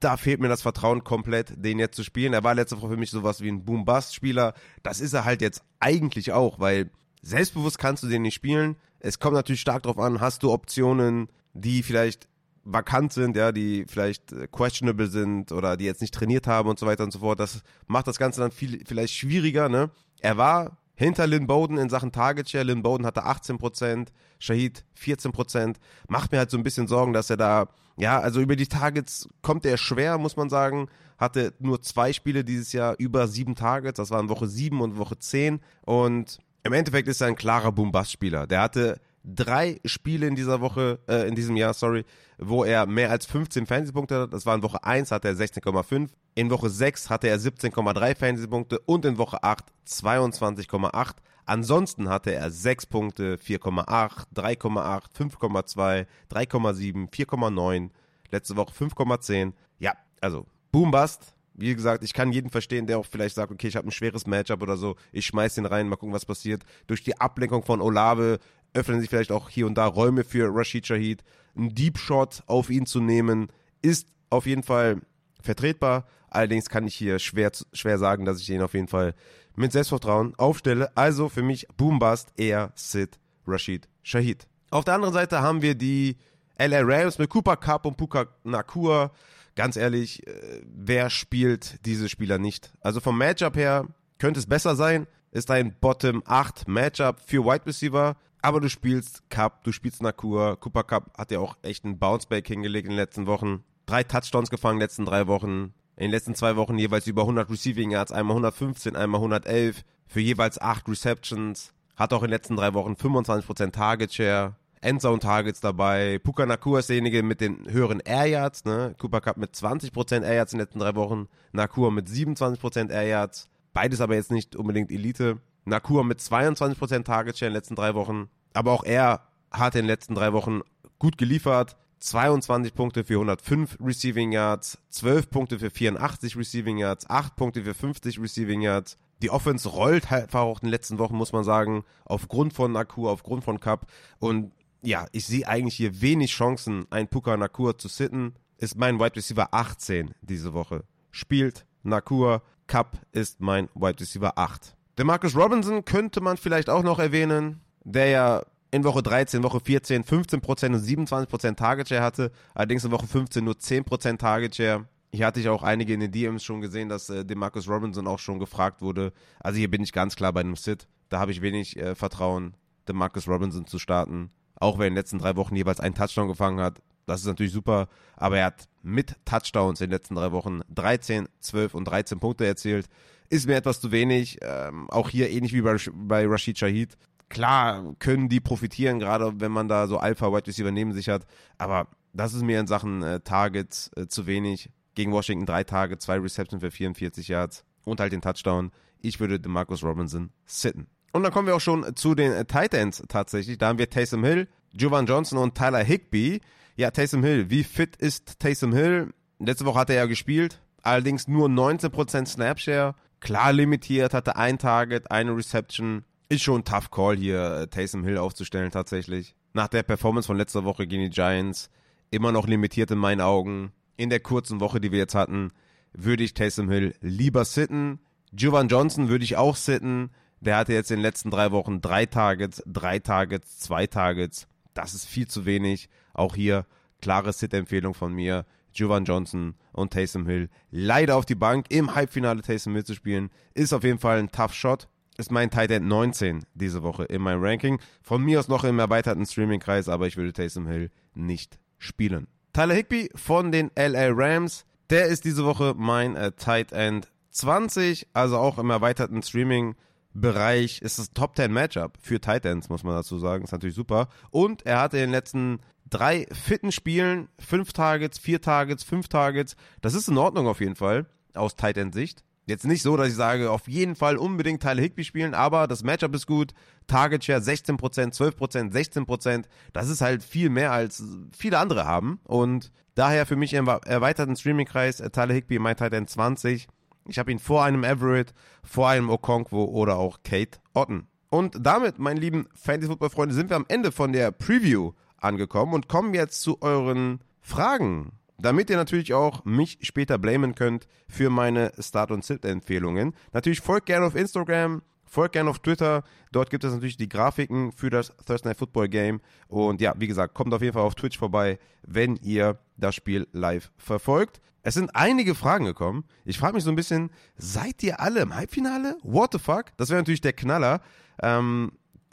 da 0.00 0.16
fehlt 0.16 0.40
mir 0.40 0.48
das 0.48 0.62
Vertrauen 0.62 1.02
komplett, 1.04 1.52
den 1.56 1.78
jetzt 1.78 1.96
zu 1.96 2.04
spielen. 2.04 2.32
Er 2.32 2.44
war 2.44 2.54
letzte 2.54 2.76
Woche 2.80 2.90
für 2.90 2.96
mich 2.96 3.10
sowas 3.10 3.40
wie 3.40 3.48
ein 3.50 3.64
Boom-Bust-Spieler. 3.64 4.54
Das 4.82 5.00
ist 5.00 5.12
er 5.12 5.24
halt 5.24 5.40
jetzt 5.40 5.62
eigentlich 5.80 6.32
auch, 6.32 6.60
weil 6.60 6.90
selbstbewusst 7.22 7.78
kannst 7.78 8.02
du 8.02 8.08
den 8.08 8.22
nicht 8.22 8.34
spielen. 8.34 8.76
Es 8.98 9.18
kommt 9.18 9.34
natürlich 9.34 9.60
stark 9.60 9.82
darauf 9.82 9.98
an, 9.98 10.20
hast 10.20 10.42
du 10.42 10.52
Optionen, 10.52 11.28
die 11.54 11.82
vielleicht 11.82 12.28
vakant 12.64 13.12
sind, 13.12 13.36
ja, 13.36 13.52
die 13.52 13.84
vielleicht 13.88 14.32
äh, 14.32 14.46
questionable 14.46 15.08
sind 15.08 15.50
oder 15.50 15.76
die 15.76 15.86
jetzt 15.86 16.02
nicht 16.02 16.14
trainiert 16.14 16.46
haben 16.46 16.68
und 16.68 16.78
so 16.78 16.86
weiter 16.86 17.04
und 17.04 17.12
so 17.12 17.20
fort. 17.20 17.40
Das 17.40 17.62
macht 17.86 18.06
das 18.06 18.18
Ganze 18.18 18.40
dann 18.40 18.50
viel, 18.50 18.84
vielleicht 18.86 19.14
schwieriger, 19.14 19.68
ne? 19.68 19.90
Er 20.20 20.36
war 20.36 20.76
hinter 21.00 21.26
Lynn 21.26 21.46
Bowden 21.46 21.78
in 21.78 21.88
Sachen 21.88 22.12
Target 22.12 22.50
Share. 22.50 22.62
Lynn 22.62 22.82
Bowden 22.82 23.06
hatte 23.06 23.24
18%, 23.24 24.08
Shahid 24.38 24.84
14%. 25.02 25.76
Macht 26.08 26.30
mir 26.30 26.38
halt 26.38 26.50
so 26.50 26.58
ein 26.58 26.62
bisschen 26.62 26.88
Sorgen, 26.88 27.14
dass 27.14 27.30
er 27.30 27.38
da, 27.38 27.68
ja, 27.96 28.20
also 28.20 28.38
über 28.42 28.54
die 28.54 28.66
Targets 28.66 29.26
kommt 29.40 29.64
er 29.64 29.78
schwer, 29.78 30.18
muss 30.18 30.36
man 30.36 30.50
sagen. 30.50 30.88
Hatte 31.16 31.54
nur 31.58 31.80
zwei 31.80 32.12
Spiele 32.12 32.44
dieses 32.44 32.74
Jahr 32.74 32.96
über 32.98 33.28
sieben 33.28 33.54
Targets. 33.54 33.96
Das 33.96 34.10
waren 34.10 34.28
Woche 34.28 34.46
sieben 34.46 34.82
und 34.82 34.98
Woche 34.98 35.18
zehn. 35.18 35.60
Und 35.86 36.38
im 36.64 36.74
Endeffekt 36.74 37.08
ist 37.08 37.22
er 37.22 37.28
ein 37.28 37.34
klarer 37.34 37.72
Boom-Bust-Spieler. 37.72 38.46
Der 38.46 38.60
hatte 38.60 39.00
drei 39.24 39.80
Spiele 39.84 40.26
in 40.26 40.34
dieser 40.34 40.60
Woche, 40.60 40.98
äh, 41.08 41.28
in 41.28 41.34
diesem 41.34 41.56
Jahr, 41.56 41.74
sorry, 41.74 42.04
wo 42.38 42.64
er 42.64 42.86
mehr 42.86 43.10
als 43.10 43.26
15 43.26 43.66
Fantasy-Punkte 43.66 44.22
hat. 44.22 44.32
Das 44.32 44.46
war 44.46 44.54
in 44.54 44.62
Woche 44.62 44.82
1 44.84 45.10
hatte 45.10 45.28
er 45.28 45.34
16,5, 45.34 46.08
in 46.34 46.50
Woche 46.50 46.70
6 46.70 47.10
hatte 47.10 47.28
er 47.28 47.38
17,3 47.38 48.16
Fantasy-Punkte 48.16 48.78
und 48.80 49.04
in 49.04 49.18
Woche 49.18 49.42
8 49.42 49.64
22,8. 49.86 51.14
Ansonsten 51.44 52.08
hatte 52.08 52.32
er 52.32 52.50
6 52.50 52.86
Punkte, 52.86 53.36
4,8, 53.36 54.26
3,8, 54.34 55.02
5,2, 55.18 56.06
3,7, 56.30 57.10
4,9, 57.10 57.90
letzte 58.30 58.56
Woche 58.56 58.72
5,10. 58.72 59.52
Ja, 59.78 59.94
also 60.20 60.46
Boom 60.72 60.90
Bust. 60.90 61.34
Wie 61.54 61.74
gesagt, 61.74 62.04
ich 62.04 62.14
kann 62.14 62.32
jeden 62.32 62.48
verstehen, 62.48 62.86
der 62.86 62.98
auch 62.98 63.04
vielleicht 63.04 63.34
sagt, 63.34 63.52
okay, 63.52 63.66
ich 63.66 63.76
habe 63.76 63.86
ein 63.86 63.90
schweres 63.90 64.26
Matchup 64.26 64.62
oder 64.62 64.78
so, 64.78 64.96
ich 65.12 65.26
schmeiß 65.26 65.56
den 65.56 65.66
rein, 65.66 65.88
mal 65.88 65.96
gucken, 65.96 66.14
was 66.14 66.24
passiert. 66.24 66.62
Durch 66.86 67.02
die 67.02 67.20
Ablenkung 67.20 67.64
von 67.64 67.82
Olave 67.82 68.38
öffnen 68.74 69.00
sich 69.00 69.10
vielleicht 69.10 69.32
auch 69.32 69.48
hier 69.48 69.66
und 69.66 69.74
da 69.74 69.86
Räume 69.86 70.24
für 70.24 70.48
Rashid 70.54 70.86
Shahid. 70.86 71.22
Ein 71.56 71.74
Deep 71.74 71.98
Shot 71.98 72.42
auf 72.46 72.70
ihn 72.70 72.86
zu 72.86 73.00
nehmen, 73.00 73.48
ist 73.82 74.08
auf 74.30 74.46
jeden 74.46 74.62
Fall 74.62 75.00
vertretbar. 75.42 76.06
Allerdings 76.28 76.68
kann 76.68 76.86
ich 76.86 76.94
hier 76.94 77.18
schwer, 77.18 77.50
schwer 77.72 77.98
sagen, 77.98 78.24
dass 78.24 78.40
ich 78.40 78.48
ihn 78.50 78.62
auf 78.62 78.74
jeden 78.74 78.88
Fall 78.88 79.14
mit 79.56 79.72
Selbstvertrauen 79.72 80.34
aufstelle. 80.36 80.96
Also 80.96 81.28
für 81.28 81.42
mich 81.42 81.66
Boombust 81.76 82.32
eher 82.36 82.72
Sid 82.76 83.18
Rashid 83.46 83.88
Shahid. 84.02 84.46
Auf 84.70 84.84
der 84.84 84.94
anderen 84.94 85.14
Seite 85.14 85.40
haben 85.40 85.62
wir 85.62 85.74
die 85.74 86.16
LA 86.58 86.80
Rams 86.82 87.18
mit 87.18 87.30
Cooper 87.30 87.56
Cup 87.56 87.86
und 87.86 87.96
Puka 87.96 88.26
Nakua. 88.44 89.10
Ganz 89.56 89.76
ehrlich, 89.76 90.26
äh, 90.26 90.62
wer 90.64 91.10
spielt 91.10 91.84
diese 91.84 92.08
Spieler 92.08 92.38
nicht? 92.38 92.72
Also 92.80 93.00
vom 93.00 93.18
Matchup 93.18 93.56
her 93.56 93.86
könnte 94.18 94.38
es 94.38 94.46
besser 94.46 94.76
sein. 94.76 95.06
Ist 95.32 95.50
ein 95.50 95.74
Bottom 95.80 96.22
8 96.26 96.68
Matchup 96.68 97.20
für 97.26 97.44
Wide 97.44 97.66
Receiver. 97.66 98.16
Aber 98.42 98.60
du 98.60 98.68
spielst 98.68 99.28
Cup, 99.30 99.64
du 99.64 99.72
spielst 99.72 100.02
Nakur. 100.02 100.58
Cooper 100.58 100.84
Cup 100.84 101.10
hat 101.16 101.30
ja 101.30 101.40
auch 101.40 101.56
echt 101.62 101.84
einen 101.84 101.98
Bounceback 101.98 102.46
hingelegt 102.46 102.86
in 102.86 102.92
den 102.92 102.98
letzten 102.98 103.26
Wochen. 103.26 103.64
Drei 103.86 104.02
Touchdowns 104.02 104.50
gefangen 104.50 104.76
in 104.76 104.80
den 104.80 104.84
letzten 104.84 105.04
drei 105.04 105.26
Wochen. 105.26 105.74
In 105.96 106.04
den 106.04 106.10
letzten 106.12 106.34
zwei 106.34 106.56
Wochen 106.56 106.78
jeweils 106.78 107.06
über 107.06 107.22
100 107.22 107.50
Receiving 107.50 107.90
Yards, 107.90 108.12
einmal 108.12 108.36
115, 108.36 108.96
einmal 108.96 109.18
111. 109.20 109.84
Für 110.06 110.20
jeweils 110.20 110.60
acht 110.60 110.88
Receptions. 110.88 111.72
Hat 111.96 112.12
auch 112.12 112.22
in 112.22 112.28
den 112.28 112.32
letzten 112.32 112.56
drei 112.56 112.72
Wochen 112.72 112.92
25% 112.92 113.72
Target 113.72 114.14
Share. 114.14 114.56
Endzone 114.80 115.18
Targets 115.18 115.60
dabei. 115.60 116.18
Puka 116.18 116.46
Nakur 116.46 116.78
ist 116.78 116.88
derjenige 116.88 117.22
mit 117.22 117.42
den 117.42 117.70
höheren 117.70 118.00
Air 118.00 118.26
Yards. 118.26 118.64
Ne? 118.64 118.94
Cooper 118.98 119.20
Cup 119.20 119.36
mit 119.36 119.54
20% 119.54 120.22
Air 120.22 120.34
Yards 120.34 120.54
in 120.54 120.58
den 120.58 120.64
letzten 120.64 120.78
drei 120.78 120.94
Wochen. 120.94 121.28
Nakur 121.52 121.92
mit 121.92 122.08
27% 122.08 122.90
Air 122.90 123.06
Yards. 123.06 123.50
Beides 123.74 124.00
aber 124.00 124.14
jetzt 124.14 124.30
nicht 124.30 124.56
unbedingt 124.56 124.90
Elite. 124.90 125.38
Nakur 125.64 126.04
mit 126.04 126.20
22% 126.20 127.04
Target 127.04 127.38
Share 127.38 127.48
in 127.48 127.52
den 127.52 127.58
letzten 127.58 127.74
drei 127.74 127.94
Wochen. 127.94 128.28
Aber 128.52 128.72
auch 128.72 128.84
er 128.84 129.22
hat 129.50 129.74
in 129.74 129.82
den 129.82 129.86
letzten 129.86 130.14
drei 130.14 130.32
Wochen 130.32 130.60
gut 130.98 131.18
geliefert. 131.18 131.76
22 132.00 132.74
Punkte 132.74 133.04
für 133.04 133.14
105 133.14 133.76
Receiving 133.80 134.32
Yards, 134.32 134.78
12 134.88 135.30
Punkte 135.30 135.58
für 135.58 135.70
84 135.70 136.34
Receiving 136.36 136.78
Yards, 136.78 137.08
8 137.08 137.36
Punkte 137.36 137.62
für 137.62 137.74
50 137.74 138.18
Receiving 138.18 138.62
Yards. 138.62 138.96
Die 139.22 139.28
Offense 139.28 139.68
rollt 139.68 140.10
halt 140.10 140.24
einfach 140.24 140.40
auch 140.40 140.62
in 140.62 140.68
den 140.68 140.70
letzten 140.70 140.98
Wochen, 140.98 141.14
muss 141.14 141.32
man 141.32 141.44
sagen, 141.44 141.84
aufgrund 142.06 142.54
von 142.54 142.72
Nakur, 142.72 143.10
aufgrund 143.10 143.44
von 143.44 143.60
Cup. 143.60 143.86
Und 144.18 144.52
ja, 144.80 145.06
ich 145.12 145.26
sehe 145.26 145.46
eigentlich 145.46 145.76
hier 145.76 146.00
wenig 146.00 146.32
Chancen, 146.32 146.86
einen 146.90 147.08
Puka 147.08 147.36
Nakur 147.36 147.76
zu 147.76 147.88
sitten. 147.88 148.34
Ist 148.56 148.76
mein 148.76 148.98
Wide 148.98 149.16
Receiver 149.16 149.52
18 149.52 150.14
diese 150.22 150.54
Woche. 150.54 150.84
Spielt 151.10 151.66
Nakur, 151.82 152.42
Cup 152.66 152.98
ist 153.12 153.40
mein 153.40 153.68
Wide 153.74 154.00
Receiver 154.00 154.38
8. 154.38 154.74
Demarcus 155.00 155.34
Robinson 155.34 155.86
könnte 155.86 156.20
man 156.20 156.36
vielleicht 156.36 156.68
auch 156.68 156.82
noch 156.82 156.98
erwähnen, 156.98 157.62
der 157.84 158.08
ja 158.10 158.42
in 158.70 158.84
Woche 158.84 159.02
13, 159.02 159.42
Woche 159.42 159.58
14 159.58 160.04
15% 160.04 160.66
und 160.66 160.74
27% 160.74 161.56
Target 161.56 161.88
Share 161.88 162.02
hatte, 162.02 162.30
allerdings 162.52 162.84
in 162.84 162.90
Woche 162.90 163.06
15 163.06 163.42
nur 163.42 163.54
10% 163.54 164.18
Target 164.18 164.56
Share. 164.56 164.86
Hier 165.10 165.24
hatte 165.24 165.40
ich 165.40 165.48
auch 165.48 165.62
einige 165.62 165.94
in 165.94 166.00
den 166.00 166.12
DMs 166.12 166.44
schon 166.44 166.60
gesehen, 166.60 166.90
dass 166.90 167.08
äh, 167.08 167.24
Demarcus 167.24 167.66
Robinson 167.66 168.06
auch 168.06 168.18
schon 168.18 168.38
gefragt 168.38 168.82
wurde. 168.82 169.14
Also 169.38 169.56
hier 169.56 169.70
bin 169.70 169.82
ich 169.82 169.94
ganz 169.94 170.16
klar 170.16 170.34
bei 170.34 170.40
einem 170.40 170.54
Sit. 170.54 170.86
Da 171.08 171.18
habe 171.18 171.32
ich 171.32 171.40
wenig 171.40 171.78
äh, 171.78 171.94
Vertrauen, 171.94 172.52
Demarcus 172.86 173.26
Robinson 173.26 173.64
zu 173.66 173.78
starten. 173.78 174.30
Auch 174.56 174.74
wenn 174.74 174.82
er 174.82 174.88
in 174.88 174.92
den 174.92 174.98
letzten 174.98 175.18
drei 175.18 175.34
Wochen 175.34 175.56
jeweils 175.56 175.80
einen 175.80 175.94
Touchdown 175.94 176.28
gefangen 176.28 176.60
hat. 176.60 176.82
Das 177.06 177.22
ist 177.22 177.26
natürlich 177.26 177.52
super. 177.52 177.88
Aber 178.16 178.36
er 178.36 178.44
hat 178.44 178.68
mit 178.82 179.16
Touchdowns 179.24 179.80
in 179.80 179.86
den 179.86 179.92
letzten 179.92 180.16
drei 180.16 180.30
Wochen 180.30 180.60
13, 180.68 181.26
12 181.40 181.72
und 181.72 181.86
13 181.86 182.20
Punkte 182.20 182.44
erzielt 182.44 182.86
ist 183.30 183.46
mir 183.46 183.56
etwas 183.56 183.80
zu 183.80 183.90
wenig. 183.92 184.38
Ähm, 184.42 184.90
auch 184.90 185.08
hier 185.08 185.30
ähnlich 185.30 185.54
wie 185.54 185.62
bei, 185.62 185.76
bei 185.92 186.26
Rashid 186.26 186.58
Shahid. 186.58 186.98
Klar 187.28 187.94
können 188.00 188.28
die 188.28 188.40
profitieren, 188.40 188.98
gerade 188.98 189.40
wenn 189.40 189.52
man 189.52 189.68
da 189.68 189.86
so 189.86 189.98
Alpha-Wide 189.98 190.48
Receiver 190.48 190.72
neben 190.72 190.92
sich 190.92 191.08
hat. 191.08 191.26
Aber 191.58 191.86
das 192.12 192.34
ist 192.34 192.42
mir 192.42 192.58
in 192.58 192.66
Sachen 192.66 193.02
äh, 193.02 193.20
Targets 193.20 193.90
äh, 193.96 194.08
zu 194.08 194.26
wenig. 194.26 194.70
Gegen 194.94 195.12
Washington 195.12 195.46
drei 195.46 195.62
Tage, 195.62 195.98
zwei 195.98 196.18
Receptions 196.18 196.60
für 196.60 196.72
44 196.72 197.28
Yards 197.28 197.64
und 197.84 198.00
halt 198.00 198.12
den 198.12 198.20
Touchdown. 198.20 198.72
Ich 199.00 199.20
würde 199.20 199.48
Marcus 199.48 199.84
Robinson 199.84 200.30
sitten. 200.44 200.88
Und 201.12 201.22
dann 201.22 201.32
kommen 201.32 201.46
wir 201.46 201.56
auch 201.56 201.60
schon 201.60 201.94
zu 201.94 202.16
den 202.16 202.32
äh, 202.32 202.44
Tight 202.44 202.74
Ends 202.74 203.02
tatsächlich. 203.08 203.58
Da 203.58 203.68
haben 203.68 203.78
wir 203.78 203.88
Taysom 203.88 204.24
Hill, 204.24 204.48
Jovan 204.72 205.06
Johnson 205.06 205.38
und 205.38 205.54
Tyler 205.54 205.84
Higby. 205.84 206.40
Ja, 206.76 206.90
Taysom 206.90 207.22
Hill. 207.22 207.48
Wie 207.48 207.62
fit 207.62 207.96
ist 207.96 208.40
Taysom 208.40 208.72
Hill? 208.72 209.12
Letzte 209.38 209.64
Woche 209.64 209.78
hat 209.78 209.90
er 209.90 209.96
ja 209.96 210.06
gespielt. 210.06 210.60
Allerdings 210.82 211.28
nur 211.28 211.48
19% 211.48 212.26
Snapshare 212.26 212.94
klar 213.20 213.52
limitiert, 213.52 214.14
hatte 214.14 214.36
ein 214.36 214.58
Target, 214.58 215.10
eine 215.10 215.36
Reception. 215.36 216.04
Ist 216.28 216.42
schon 216.42 216.60
ein 216.60 216.64
tough 216.64 216.90
Call 216.90 217.16
hier, 217.16 217.62
äh, 217.62 217.66
Taysom 217.66 218.04
Hill 218.04 218.18
aufzustellen 218.18 218.70
tatsächlich. 218.70 219.34
Nach 219.52 219.68
der 219.68 219.82
Performance 219.82 220.26
von 220.26 220.36
letzter 220.36 220.64
Woche 220.64 220.86
gegen 220.86 221.02
die 221.02 221.10
Giants, 221.10 221.70
immer 222.10 222.32
noch 222.32 222.46
limitiert 222.46 222.90
in 222.90 222.98
meinen 222.98 223.20
Augen. 223.20 223.72
In 223.96 224.10
der 224.10 224.20
kurzen 224.20 224.60
Woche, 224.60 224.80
die 224.80 224.92
wir 224.92 224.98
jetzt 224.98 225.14
hatten, 225.14 225.52
würde 225.92 226.22
ich 226.22 226.34
Taysom 226.34 226.70
Hill 226.70 226.94
lieber 227.00 227.44
sitten. 227.44 228.00
Jovan 228.32 228.68
Johnson 228.68 229.08
würde 229.08 229.24
ich 229.24 229.36
auch 229.36 229.56
sitten. 229.56 230.10
Der 230.40 230.56
hatte 230.56 230.72
jetzt 230.72 230.90
in 230.90 230.98
den 230.98 231.02
letzten 231.02 231.30
drei 231.30 231.50
Wochen 231.50 231.80
drei 231.80 232.06
Targets, 232.06 232.62
drei 232.66 232.98
Targets, 232.98 233.58
zwei 233.58 233.86
Targets. 233.86 234.46
Das 234.72 234.94
ist 234.94 235.06
viel 235.06 235.28
zu 235.28 235.44
wenig. 235.44 235.88
Auch 236.14 236.34
hier 236.34 236.64
klare 237.00 237.32
Sit-Empfehlung 237.32 237.94
von 237.94 238.12
mir. 238.12 238.46
Jovan 238.74 239.04
Johnson 239.04 239.54
und 239.72 239.92
Taysom 239.92 240.26
Hill 240.26 240.48
leider 240.70 241.16
auf 241.16 241.26
die 241.26 241.34
Bank 241.34 241.66
im 241.70 241.94
Halbfinale 241.94 242.42
Taysom 242.42 242.74
Hill 242.74 242.84
zu 242.84 242.94
spielen, 242.94 243.30
ist 243.54 243.72
auf 243.72 243.84
jeden 243.84 243.98
Fall 243.98 244.18
ein 244.18 244.30
tough 244.30 244.54
Shot. 244.54 244.88
Ist 245.18 245.30
mein 245.30 245.50
Tight 245.50 245.70
End 245.70 245.86
19 245.86 246.46
diese 246.54 246.82
Woche 246.82 247.04
in 247.04 247.20
meinem 247.20 247.42
Ranking. 247.42 247.78
Von 248.00 248.22
mir 248.22 248.40
aus 248.40 248.48
noch 248.48 248.64
im 248.64 248.78
erweiterten 248.78 249.26
Streaming-Kreis, 249.26 249.88
aber 249.88 250.06
ich 250.06 250.16
würde 250.16 250.32
Taysom 250.32 250.66
Hill 250.66 250.90
nicht 251.14 251.58
spielen. 251.76 252.26
Tyler 252.52 252.74
Higby 252.74 253.10
von 253.14 253.52
den 253.52 253.70
LA 253.76 254.08
Rams. 254.12 254.64
Der 254.88 255.06
ist 255.06 255.24
diese 255.24 255.44
Woche 255.44 255.74
mein 255.76 256.16
äh, 256.16 256.32
Tight 256.32 256.72
End 256.72 257.08
20, 257.30 258.08
also 258.12 258.38
auch 258.38 258.58
im 258.58 258.70
erweiterten 258.70 259.22
Streaming-Bereich 259.22 260.82
ist 260.82 260.98
es 260.98 261.12
Top 261.12 261.36
10 261.36 261.52
Matchup 261.52 261.96
für 262.00 262.20
Tight 262.20 262.44
Ends, 262.44 262.68
muss 262.68 262.82
man 262.82 262.94
dazu 262.94 263.18
sagen. 263.18 263.44
Ist 263.44 263.52
natürlich 263.52 263.76
super. 263.76 264.08
Und 264.30 264.66
er 264.66 264.80
hatte 264.80 264.96
in 264.96 265.04
den 265.04 265.10
letzten 265.10 265.60
drei 265.90 266.26
fitten 266.32 266.72
Spielen 266.72 267.28
fünf 267.38 267.72
Targets, 267.72 268.18
vier 268.18 268.40
Targets, 268.40 268.82
fünf 268.82 269.08
Targets. 269.08 269.56
Das 269.80 269.94
ist 269.94 270.08
in 270.08 270.18
Ordnung 270.18 270.46
auf 270.46 270.60
jeden 270.60 270.76
Fall 270.76 271.06
aus 271.34 271.56
Tight 271.56 271.76
End 271.76 271.94
Sicht. 271.94 272.24
Jetzt 272.46 272.66
nicht 272.66 272.82
so, 272.82 272.96
dass 272.96 273.08
ich 273.08 273.14
sage, 273.14 273.50
auf 273.50 273.68
jeden 273.68 273.94
Fall 273.94 274.16
unbedingt 274.16 274.60
Tyler 274.60 274.82
Higby 274.82 275.04
spielen, 275.04 275.34
aber 275.34 275.68
das 275.68 275.84
Matchup 275.84 276.14
ist 276.16 276.26
gut. 276.26 276.52
Target 276.88 277.24
Share 277.24 277.40
16%, 277.40 277.78
12%, 277.78 278.72
16%. 278.72 279.44
Das 279.72 279.88
ist 279.88 280.00
halt 280.00 280.24
viel 280.24 280.50
mehr 280.50 280.72
als 280.72 281.04
viele 281.36 281.58
andere 281.58 281.84
haben. 281.84 282.18
Und 282.24 282.72
daher 282.96 283.26
für 283.26 283.36
mich 283.36 283.54
im 283.54 283.68
erweiterten 283.68 284.34
Streaming-Kreis 284.34 284.98
äh, 284.98 285.10
Tyler 285.10 285.34
Higby, 285.34 285.60
mein 285.60 285.76
Tight 285.76 285.92
End 285.92 286.10
20. 286.10 286.66
Ich 287.06 287.18
habe 287.20 287.30
ihn 287.30 287.38
vor 287.38 287.62
einem 287.62 287.84
Everett, 287.84 288.34
vor 288.64 288.88
einem 288.88 289.10
Okonkwo 289.10 289.64
oder 289.64 289.96
auch 289.96 290.18
Kate 290.24 290.58
Otten. 290.74 291.06
Und 291.28 291.56
damit, 291.60 292.00
meine 292.00 292.18
lieben 292.18 292.48
Fantasy-Football-Freunde, 292.54 293.34
sind 293.34 293.50
wir 293.50 293.56
am 293.56 293.66
Ende 293.68 293.92
von 293.92 294.12
der 294.12 294.32
Preview 294.32 294.92
angekommen 295.20 295.74
und 295.74 295.88
kommen 295.88 296.14
jetzt 296.14 296.42
zu 296.42 296.60
euren 296.62 297.20
Fragen 297.40 298.12
damit 298.42 298.70
ihr 298.70 298.76
natürlich 298.76 299.12
auch 299.14 299.44
mich 299.44 299.78
später 299.82 300.18
blamen 300.18 300.54
könnt 300.54 300.88
für 301.08 301.30
meine 301.30 301.72
Start- 301.78 302.10
und 302.10 302.24
Sit-Empfehlungen. 302.24 303.14
Natürlich 303.32 303.60
folgt 303.60 303.86
gerne 303.86 304.06
auf 304.06 304.14
Instagram, 304.14 304.82
folgt 305.04 305.32
gerne 305.32 305.50
auf 305.50 305.58
Twitter. 305.58 306.04
Dort 306.32 306.50
gibt 306.50 306.64
es 306.64 306.72
natürlich 306.72 306.96
die 306.96 307.08
Grafiken 307.08 307.72
für 307.72 307.90
das 307.90 308.14
Thursday 308.24 308.50
Night 308.50 308.58
Football 308.58 308.88
Game. 308.88 309.20
Und 309.48 309.80
ja, 309.80 309.94
wie 309.98 310.06
gesagt, 310.06 310.34
kommt 310.34 310.54
auf 310.54 310.62
jeden 310.62 310.74
Fall 310.74 310.82
auf 310.82 310.94
Twitch 310.94 311.18
vorbei, 311.18 311.58
wenn 311.82 312.16
ihr 312.16 312.58
das 312.76 312.94
Spiel 312.94 313.26
live 313.32 313.70
verfolgt. 313.76 314.40
Es 314.62 314.74
sind 314.74 314.94
einige 314.94 315.34
Fragen 315.34 315.64
gekommen. 315.64 316.04
Ich 316.24 316.38
frage 316.38 316.54
mich 316.54 316.64
so 316.64 316.70
ein 316.70 316.76
bisschen, 316.76 317.10
seid 317.36 317.82
ihr 317.82 318.00
alle 318.00 318.20
im 318.20 318.34
Halbfinale? 318.34 318.98
What 319.02 319.32
the 319.32 319.38
fuck? 319.38 319.66
Das 319.78 319.88
wäre 319.88 320.00
natürlich 320.00 320.20
der 320.20 320.34
Knaller. 320.34 320.82
Ähm, 321.22 321.72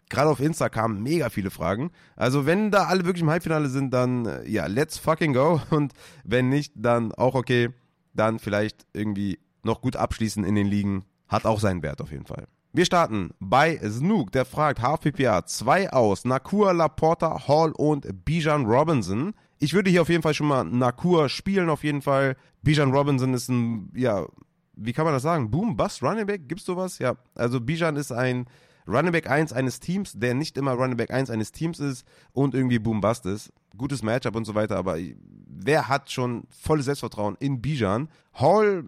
Gerade 0.09 0.29
auf 0.29 0.39
Insta 0.39 0.69
kamen 0.69 1.03
mega 1.03 1.29
viele 1.29 1.49
Fragen. 1.49 1.91
Also 2.15 2.45
wenn 2.45 2.71
da 2.71 2.85
alle 2.85 3.05
wirklich 3.05 3.23
im 3.23 3.29
Halbfinale 3.29 3.69
sind, 3.69 3.93
dann 3.93 4.25
äh, 4.25 4.47
ja, 4.49 4.67
let's 4.67 4.97
fucking 4.97 5.33
go. 5.33 5.61
Und 5.69 5.93
wenn 6.23 6.49
nicht, 6.49 6.73
dann 6.75 7.11
auch 7.11 7.35
okay. 7.35 7.69
Dann 8.13 8.39
vielleicht 8.39 8.85
irgendwie 8.93 9.39
noch 9.63 9.81
gut 9.81 9.95
abschließen 9.95 10.43
in 10.43 10.55
den 10.55 10.67
Ligen. 10.67 11.03
Hat 11.27 11.45
auch 11.45 11.59
seinen 11.59 11.83
Wert 11.83 12.01
auf 12.01 12.11
jeden 12.11 12.25
Fall. 12.25 12.47
Wir 12.73 12.85
starten 12.85 13.31
bei 13.39 13.77
Snook, 13.79 14.31
der 14.31 14.45
fragt 14.45 14.81
HPPA 14.81 15.45
2 15.45 15.91
aus, 15.91 16.25
Nakua, 16.25 16.71
Laporta, 16.71 17.47
Hall 17.47 17.71
und 17.71 18.07
Bijan 18.23 18.65
Robinson. 18.65 19.33
Ich 19.57 19.73
würde 19.73 19.89
hier 19.89 20.03
auf 20.03 20.09
jeden 20.09 20.21
Fall 20.21 20.33
schon 20.33 20.47
mal 20.47 20.63
Nakua 20.63 21.27
spielen, 21.27 21.69
auf 21.69 21.83
jeden 21.83 22.01
Fall. 22.01 22.35
Bijan 22.61 22.93
Robinson 22.93 23.33
ist 23.33 23.49
ein, 23.49 23.89
ja, 23.95 24.25
wie 24.75 24.93
kann 24.93 25.05
man 25.05 25.13
das 25.13 25.23
sagen? 25.23 25.49
Boom, 25.49 25.75
Bust, 25.75 26.03
Running 26.03 26.27
Back? 26.27 26.47
Gibt's 26.47 26.65
sowas? 26.65 26.99
Ja, 26.99 27.15
also 27.35 27.59
Bijan 27.59 27.95
ist 27.95 28.11
ein 28.11 28.45
Running 28.87 29.11
Back 29.11 29.29
1 29.29 29.53
eines 29.53 29.79
Teams, 29.79 30.13
der 30.13 30.33
nicht 30.33 30.57
immer 30.57 30.73
Running 30.73 30.97
Back 30.97 31.11
1 31.11 31.29
eines 31.29 31.51
Teams 31.51 31.79
ist 31.79 32.05
und 32.31 32.55
irgendwie 32.55 32.79
Boom 32.79 33.01
Bust 33.01 33.25
ist. 33.25 33.51
Gutes 33.77 34.01
Matchup 34.01 34.35
und 34.35 34.45
so 34.45 34.55
weiter, 34.55 34.77
aber 34.77 34.97
wer 35.47 35.87
hat 35.87 36.09
schon 36.11 36.43
volles 36.49 36.85
Selbstvertrauen 36.85 37.35
in 37.39 37.61
Bijan? 37.61 38.09
Hall, 38.33 38.83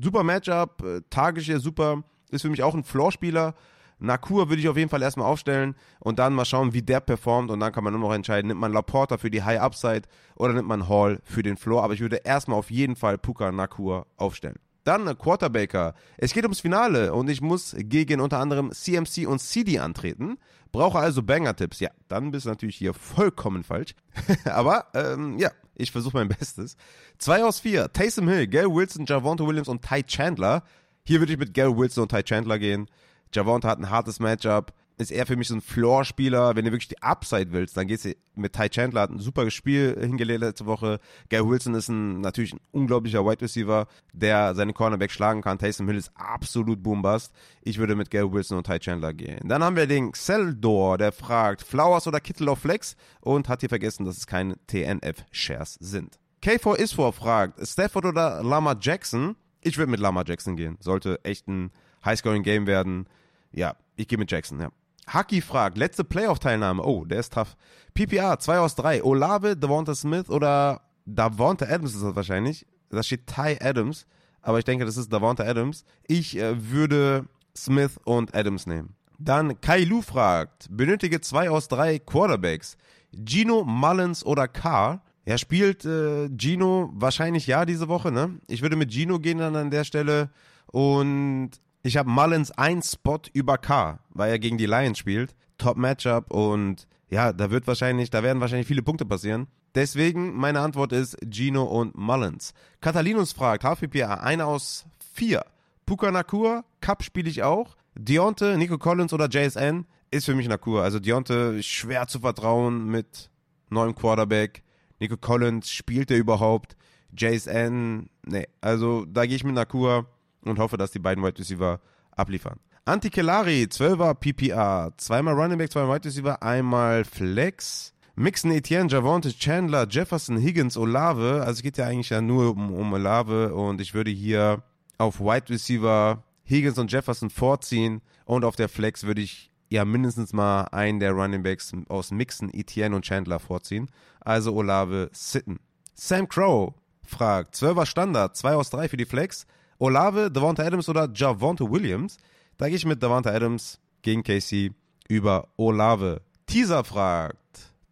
super 0.00 0.22
Matchup, 0.22 0.82
äh, 0.82 1.00
Tagesche, 1.10 1.58
super, 1.58 2.04
ist 2.30 2.42
für 2.42 2.50
mich 2.50 2.62
auch 2.62 2.74
ein 2.74 2.84
Floor-Spieler. 2.84 3.54
Nakur 3.98 4.48
würde 4.48 4.62
ich 4.62 4.68
auf 4.68 4.78
jeden 4.78 4.88
Fall 4.88 5.02
erstmal 5.02 5.26
aufstellen 5.26 5.74
und 5.98 6.18
dann 6.18 6.32
mal 6.32 6.46
schauen, 6.46 6.72
wie 6.72 6.80
der 6.80 7.00
performt 7.00 7.50
und 7.50 7.60
dann 7.60 7.72
kann 7.72 7.84
man 7.84 7.92
nur 7.92 8.00
noch 8.00 8.14
entscheiden, 8.14 8.48
nimmt 8.48 8.60
man 8.60 8.72
Laporta 8.72 9.18
für 9.18 9.30
die 9.30 9.42
High 9.42 9.60
Upside 9.60 10.02
oder 10.36 10.54
nimmt 10.54 10.68
man 10.68 10.88
Hall 10.88 11.20
für 11.22 11.42
den 11.42 11.58
Floor, 11.58 11.84
aber 11.84 11.92
ich 11.92 12.00
würde 12.00 12.16
erstmal 12.16 12.58
auf 12.58 12.70
jeden 12.70 12.96
Fall 12.96 13.18
Puka 13.18 13.52
Nakur 13.52 14.06
aufstellen. 14.16 14.58
Dann 14.84 15.16
Quarterbacker. 15.18 15.94
Es 16.16 16.32
geht 16.32 16.44
ums 16.44 16.60
Finale 16.60 17.12
und 17.12 17.28
ich 17.28 17.40
muss 17.40 17.74
gegen 17.78 18.20
unter 18.20 18.38
anderem 18.38 18.72
CMC 18.72 19.26
und 19.26 19.40
CD 19.40 19.78
antreten. 19.78 20.38
Brauche 20.72 20.98
also 20.98 21.22
Banger-Tipps. 21.22 21.80
Ja, 21.80 21.90
dann 22.08 22.30
bist 22.30 22.46
du 22.46 22.50
natürlich 22.50 22.76
hier 22.76 22.94
vollkommen 22.94 23.64
falsch. 23.64 23.94
Aber 24.44 24.86
ähm, 24.94 25.38
ja, 25.38 25.50
ich 25.74 25.92
versuche 25.92 26.16
mein 26.16 26.28
Bestes. 26.28 26.76
Zwei 27.18 27.44
aus 27.44 27.60
vier. 27.60 27.92
Taysom 27.92 28.28
Hill, 28.28 28.46
Gail 28.46 28.72
Wilson, 28.72 29.04
Javonte 29.06 29.46
Williams 29.46 29.68
und 29.68 29.82
Ty 29.82 30.04
Chandler. 30.04 30.62
Hier 31.04 31.20
würde 31.20 31.32
ich 31.32 31.38
mit 31.38 31.54
Gail 31.54 31.76
Wilson 31.76 32.02
und 32.02 32.10
Ty 32.10 32.22
Chandler 32.22 32.58
gehen. 32.58 32.86
Javonte 33.34 33.68
hat 33.68 33.78
ein 33.78 33.90
hartes 33.90 34.20
Matchup 34.20 34.72
ist 35.00 35.10
er 35.10 35.24
für 35.24 35.36
mich 35.36 35.48
so 35.48 35.54
ein 35.54 35.62
Floor-Spieler. 35.62 36.54
Wenn 36.54 36.66
du 36.66 36.72
wirklich 36.72 36.88
die 36.88 37.02
Upside 37.02 37.52
willst, 37.52 37.76
dann 37.76 37.86
gehst 37.86 38.04
du 38.04 38.14
mit 38.34 38.52
Ty 38.52 38.68
Chandler, 38.68 39.00
hat 39.00 39.10
ein 39.10 39.18
super 39.18 39.50
Spiel 39.50 39.96
hingelegt 39.98 40.40
letzte 40.40 40.66
Woche. 40.66 41.00
Gary 41.30 41.48
Wilson 41.48 41.74
ist 41.74 41.88
ein, 41.88 42.20
natürlich 42.20 42.52
ein 42.52 42.60
unglaublicher 42.70 43.24
Wide 43.24 43.40
Receiver, 43.40 43.86
der 44.12 44.54
seine 44.54 44.74
Cornerback 44.74 45.10
schlagen 45.10 45.40
kann. 45.40 45.58
Taysom 45.58 45.88
Hill 45.88 45.96
ist 45.96 46.12
absolut 46.14 46.82
boombust. 46.82 47.32
Ich 47.62 47.78
würde 47.78 47.96
mit 47.96 48.10
Gary 48.10 48.30
Wilson 48.30 48.58
und 48.58 48.66
Ty 48.66 48.78
Chandler 48.78 49.14
gehen. 49.14 49.48
Dann 49.48 49.64
haben 49.64 49.76
wir 49.76 49.86
den 49.86 50.12
Celdor, 50.12 50.98
der 50.98 51.12
fragt, 51.12 51.62
Flowers 51.62 52.06
oder 52.06 52.20
Kittel 52.20 52.48
auf 52.50 52.60
Flex 52.60 52.94
und 53.20 53.48
hat 53.48 53.60
hier 53.60 53.70
vergessen, 53.70 54.04
dass 54.04 54.18
es 54.18 54.26
keine 54.26 54.56
TNF-Shares 54.66 55.78
sind. 55.80 56.18
K4 56.42 56.76
is 56.76 56.92
for 56.92 57.12
fragt, 57.12 57.66
Stafford 57.66 58.04
oder 58.04 58.42
Lama 58.42 58.76
Jackson? 58.78 59.36
Ich 59.62 59.78
würde 59.78 59.90
mit 59.90 60.00
Lama 60.00 60.24
Jackson 60.26 60.56
gehen. 60.56 60.76
Sollte 60.80 61.20
echt 61.22 61.48
ein 61.48 61.70
Highscoring-Game 62.04 62.66
werden. 62.66 63.06
Ja, 63.52 63.76
ich 63.96 64.08
gehe 64.08 64.18
mit 64.18 64.30
Jackson, 64.30 64.60
ja. 64.60 64.70
Haki 65.12 65.40
fragt, 65.40 65.76
letzte 65.76 66.04
Playoff-Teilnahme. 66.04 66.82
Oh, 66.84 67.04
der 67.04 67.20
ist 67.20 67.32
tough. 67.32 67.56
PPA, 67.94 68.38
2 68.38 68.58
aus 68.58 68.74
3. 68.76 69.02
Olave, 69.02 69.56
Devonta 69.56 69.94
Smith 69.94 70.30
oder 70.30 70.82
Davonta 71.04 71.66
Adams 71.66 71.94
ist 71.94 72.04
das 72.04 72.14
wahrscheinlich. 72.14 72.66
Da 72.90 73.02
steht 73.02 73.26
Ty 73.26 73.58
Adams, 73.60 74.06
aber 74.40 74.58
ich 74.58 74.64
denke, 74.64 74.84
das 74.84 74.96
ist 74.96 75.12
Davonta 75.12 75.44
Adams. 75.44 75.84
Ich 76.06 76.36
äh, 76.36 76.70
würde 76.70 77.26
Smith 77.56 77.98
und 78.04 78.34
Adams 78.34 78.66
nehmen. 78.66 78.94
Dann 79.18 79.60
Kai 79.60 79.84
Lu 79.84 80.00
fragt, 80.02 80.68
benötige 80.70 81.20
2 81.20 81.50
aus 81.50 81.68
3 81.68 81.98
Quarterbacks. 81.98 82.76
Gino, 83.12 83.64
Mullins 83.64 84.24
oder 84.24 84.48
Carr? 84.48 85.02
Er 85.24 85.38
spielt 85.38 85.84
äh, 85.84 86.28
Gino 86.36 86.90
wahrscheinlich 86.94 87.46
ja 87.46 87.66
diese 87.66 87.88
Woche, 87.88 88.10
ne? 88.12 88.38
Ich 88.46 88.62
würde 88.62 88.76
mit 88.76 88.92
Gino 88.92 89.18
gehen 89.18 89.38
dann 89.38 89.56
an 89.56 89.70
der 89.70 89.84
Stelle 89.84 90.30
und 90.66 91.50
ich 91.82 91.96
habe 91.96 92.10
Mullins 92.10 92.50
ein 92.52 92.82
Spot 92.82 93.20
über 93.32 93.58
K, 93.58 94.00
weil 94.10 94.30
er 94.30 94.38
gegen 94.38 94.58
die 94.58 94.66
Lions 94.66 94.98
spielt. 94.98 95.34
Top 95.58 95.76
Matchup 95.76 96.30
und 96.30 96.86
ja, 97.08 97.32
da 97.32 97.50
wird 97.50 97.66
wahrscheinlich, 97.66 98.10
da 98.10 98.22
werden 98.22 98.40
wahrscheinlich 98.40 98.68
viele 98.68 98.82
Punkte 98.82 99.04
passieren. 99.04 99.48
Deswegen, 99.74 100.34
meine 100.34 100.60
Antwort 100.60 100.92
ist 100.92 101.16
Gino 101.28 101.64
und 101.64 101.96
Mullins. 101.96 102.54
Catalinus 102.80 103.32
fragt, 103.32 103.64
HPPA, 103.64 104.14
einer 104.14 104.46
aus 104.46 104.86
vier. 105.14 105.44
Puka 105.86 106.10
Nakur, 106.10 106.64
Cup 106.80 107.02
spiele 107.02 107.28
ich 107.28 107.42
auch. 107.42 107.76
Deonte, 107.94 108.56
Nico 108.56 108.78
Collins 108.78 109.12
oder 109.12 109.28
JSN 109.28 109.86
ist 110.10 110.24
für 110.24 110.34
mich 110.34 110.48
Nakur. 110.48 110.82
Also 110.82 110.98
Deonte, 110.98 111.62
schwer 111.62 112.06
zu 112.06 112.20
vertrauen 112.20 112.86
mit 112.86 113.30
neuem 113.70 113.94
Quarterback. 113.94 114.62
Nico 114.98 115.16
Collins, 115.16 115.70
spielt 115.70 116.10
er 116.10 116.18
überhaupt? 116.18 116.76
JSN, 117.16 118.08
nee. 118.24 118.46
Also 118.60 119.04
da 119.06 119.26
gehe 119.26 119.36
ich 119.36 119.44
mit 119.44 119.54
Nakur 119.54 120.06
und 120.44 120.58
hoffe, 120.58 120.76
dass 120.76 120.90
die 120.90 120.98
beiden 120.98 121.24
Wide 121.24 121.38
Receiver 121.38 121.80
abliefern. 122.12 122.58
Antikelari, 122.84 123.68
12er 123.70 124.14
PPR, 124.14 124.92
zweimal 124.96 125.34
Running 125.34 125.58
Back, 125.58 125.72
zweimal 125.72 125.96
Wide 125.96 126.08
Receiver, 126.08 126.42
einmal 126.42 127.04
Flex. 127.04 127.92
Mixon, 128.16 128.50
Etienne, 128.50 128.88
Javonte, 128.90 129.32
Chandler, 129.32 129.86
Jefferson, 129.88 130.36
Higgins, 130.36 130.76
Olave. 130.76 131.40
Also 131.40 131.52
es 131.52 131.62
geht 131.62 131.78
ja 131.78 131.86
eigentlich 131.86 132.10
ja 132.10 132.20
nur 132.20 132.50
um, 132.50 132.72
um 132.72 132.92
Olave 132.92 133.54
und 133.54 133.80
ich 133.80 133.94
würde 133.94 134.10
hier 134.10 134.62
auf 134.98 135.20
Wide 135.20 135.48
Receiver 135.48 136.22
Higgins 136.44 136.78
und 136.78 136.92
Jefferson 136.92 137.30
vorziehen 137.30 138.02
und 138.24 138.44
auf 138.44 138.56
der 138.56 138.68
Flex 138.68 139.04
würde 139.04 139.22
ich 139.22 139.50
ja 139.70 139.84
mindestens 139.84 140.32
mal 140.32 140.64
einen 140.64 141.00
der 141.00 141.12
Running 141.12 141.42
Backs 141.42 141.72
aus 141.88 142.10
Mixon, 142.10 142.52
Etienne 142.52 142.94
und 142.94 143.04
Chandler 143.04 143.38
vorziehen. 143.38 143.88
Also 144.20 144.54
Olave 144.54 145.08
sitten. 145.12 145.60
Sam 145.94 146.28
Crow 146.28 146.74
fragt, 147.06 147.54
12er 147.54 147.86
Standard, 147.86 148.36
2 148.36 148.54
aus 148.54 148.70
3 148.70 148.88
für 148.88 148.96
die 148.96 149.06
Flex. 149.06 149.46
Olave, 149.80 150.30
Devonta 150.30 150.62
Adams 150.62 150.90
oder 150.90 151.08
Javonte 151.12 151.68
Williams. 151.70 152.18
Da 152.58 152.68
gehe 152.68 152.76
ich 152.76 152.84
mit 152.84 153.02
Devonta 153.02 153.30
Adams 153.30 153.80
gegen 154.02 154.22
Casey 154.22 154.74
über 155.08 155.48
Olave. 155.56 156.20
Teaser 156.44 156.84
fragt. 156.84 157.38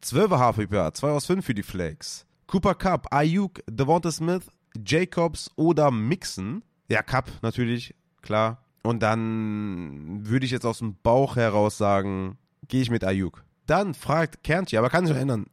12er 0.05 0.39
HPPA, 0.39 0.93
2 0.93 1.09
aus 1.09 1.25
5 1.25 1.45
für 1.45 1.55
die 1.55 1.63
Flex. 1.63 2.27
Cooper 2.47 2.75
Cup, 2.75 3.07
Ayuk, 3.11 3.61
Devonta 3.67 4.13
Smith, 4.13 4.43
Jacobs 4.87 5.51
oder 5.57 5.91
Mixon. 5.91 6.63
Ja, 6.91 7.03
Cup 7.03 7.31
natürlich, 7.41 7.95
klar. 8.21 8.63
Und 8.83 9.03
dann 9.03 10.27
würde 10.29 10.45
ich 10.45 10.53
jetzt 10.53 10.67
aus 10.67 10.81
dem 10.81 10.97
Bauch 11.03 11.37
heraus 11.37 11.79
sagen, 11.79 12.37
gehe 12.69 12.83
ich 12.83 12.91
mit 12.91 13.03
Ayuk. 13.03 13.45
Dann 13.67 13.95
fragt 13.95 14.45
Kernchi, 14.45 14.77
aber 14.77 14.91
kann 14.91 15.07
sich 15.07 15.15
noch 15.15 15.23
ändern. 15.23 15.47